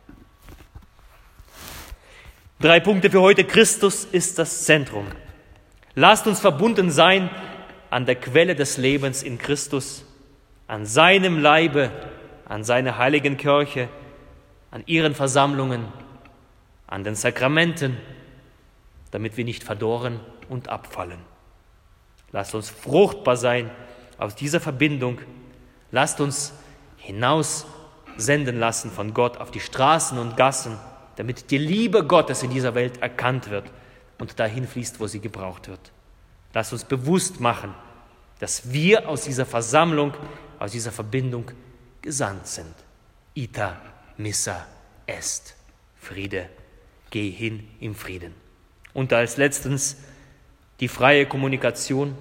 Drei 2.59 2.81
Punkte 2.81 3.11
für 3.11 3.21
heute. 3.21 3.45
Christus 3.45 4.07
ist 4.07 4.38
das 4.38 4.64
Zentrum. 4.64 5.07
Lasst 5.95 6.27
uns 6.27 6.40
verbunden 6.40 6.90
sein 6.90 7.29
an 7.90 8.07
der 8.07 8.14
Quelle 8.14 8.55
des 8.55 8.79
Lebens 8.79 9.23
in 9.23 9.37
Christus, 9.37 10.07
an 10.66 10.87
seinem 10.87 11.38
Leibe, 11.38 11.90
an 12.47 12.64
seiner 12.64 12.97
heiligen 12.97 13.37
Kirche, 13.37 13.90
an 14.71 14.83
ihren 14.87 15.14
Versammlungen, 15.14 15.88
an 16.87 17.05
den 17.05 17.14
Sakramenten, 17.14 17.99
damit 19.11 19.37
wir 19.37 19.45
nicht 19.45 19.62
verdorren 19.62 20.19
und 20.49 20.71
abfallen. 20.71 21.21
Lasst 22.33 22.55
uns 22.55 22.71
fruchtbar 22.71 23.37
sein 23.37 23.71
aus 24.16 24.35
dieser 24.35 24.61
Verbindung. 24.61 25.21
Lasst 25.90 26.23
uns 26.23 26.55
hinaus 26.97 27.66
senden 28.16 28.59
lassen 28.59 28.90
von 28.90 29.12
Gott 29.12 29.37
auf 29.37 29.51
die 29.51 29.61
Straßen 29.61 30.16
und 30.16 30.38
Gassen 30.38 30.79
damit 31.16 31.50
die 31.50 31.59
Liebe 31.59 32.05
Gottes 32.05 32.42
in 32.42 32.50
dieser 32.50 32.74
Welt 32.74 33.02
erkannt 33.02 33.50
wird 33.50 33.70
und 34.18 34.38
dahin 34.38 34.66
fließt, 34.66 35.00
wo 35.00 35.07
sie 35.07 35.20
gebraucht 35.20 35.68
wird. 35.68 35.92
Lass 36.52 36.72
uns 36.72 36.85
bewusst 36.85 37.40
machen, 37.40 37.74
dass 38.38 38.72
wir 38.72 39.09
aus 39.09 39.22
dieser 39.22 39.46
Versammlung, 39.46 40.14
aus 40.59 40.72
dieser 40.72 40.92
Verbindung 40.92 41.50
gesandt 42.02 42.46
sind. 42.46 42.74
Ita 43.35 43.81
missa 44.16 44.66
est. 45.07 45.55
Friede. 45.98 46.48
Geh 47.11 47.31
hin 47.31 47.68
im 47.81 47.94
Frieden. 47.94 48.35
Und 48.92 49.12
als 49.12 49.37
letztens 49.37 49.96
die 50.81 50.88
freie 50.88 51.26
Kommunikation. 51.26 52.16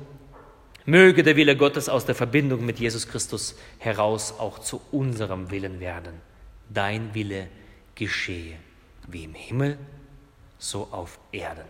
Möge 0.86 1.24
der 1.24 1.36
Wille 1.36 1.58
Gottes 1.58 1.90
aus 1.90 2.06
der 2.06 2.16
Verbindung 2.16 2.66
mit 2.66 2.80
Jesus 2.80 3.08
Christus 3.08 3.56
heraus 3.80 4.36
auch 4.38 4.60
zu 4.60 4.80
unserem 4.92 5.50
Willen 5.50 5.80
werden. 5.80 6.22
Dein 6.70 7.14
Wille 7.16 7.48
geschehe 7.96 8.58
wie 9.08 9.24
im 9.24 9.34
Himmel, 9.34 9.78
so 10.58 10.88
auf 10.92 11.20
Erden. 11.32 11.66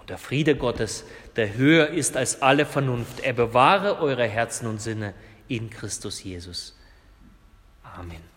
Und 0.00 0.10
der 0.10 0.18
Friede 0.18 0.56
Gottes, 0.56 1.04
der 1.36 1.54
höher 1.54 1.88
ist 1.88 2.16
als 2.16 2.42
alle 2.42 2.66
Vernunft, 2.66 3.20
er 3.20 3.32
bewahre 3.32 3.98
eure 4.00 4.26
Herzen 4.26 4.66
und 4.66 4.80
Sinne 4.80 5.14
in 5.48 5.70
Christus 5.70 6.22
Jesus. 6.22 6.76
Amen. 7.82 8.29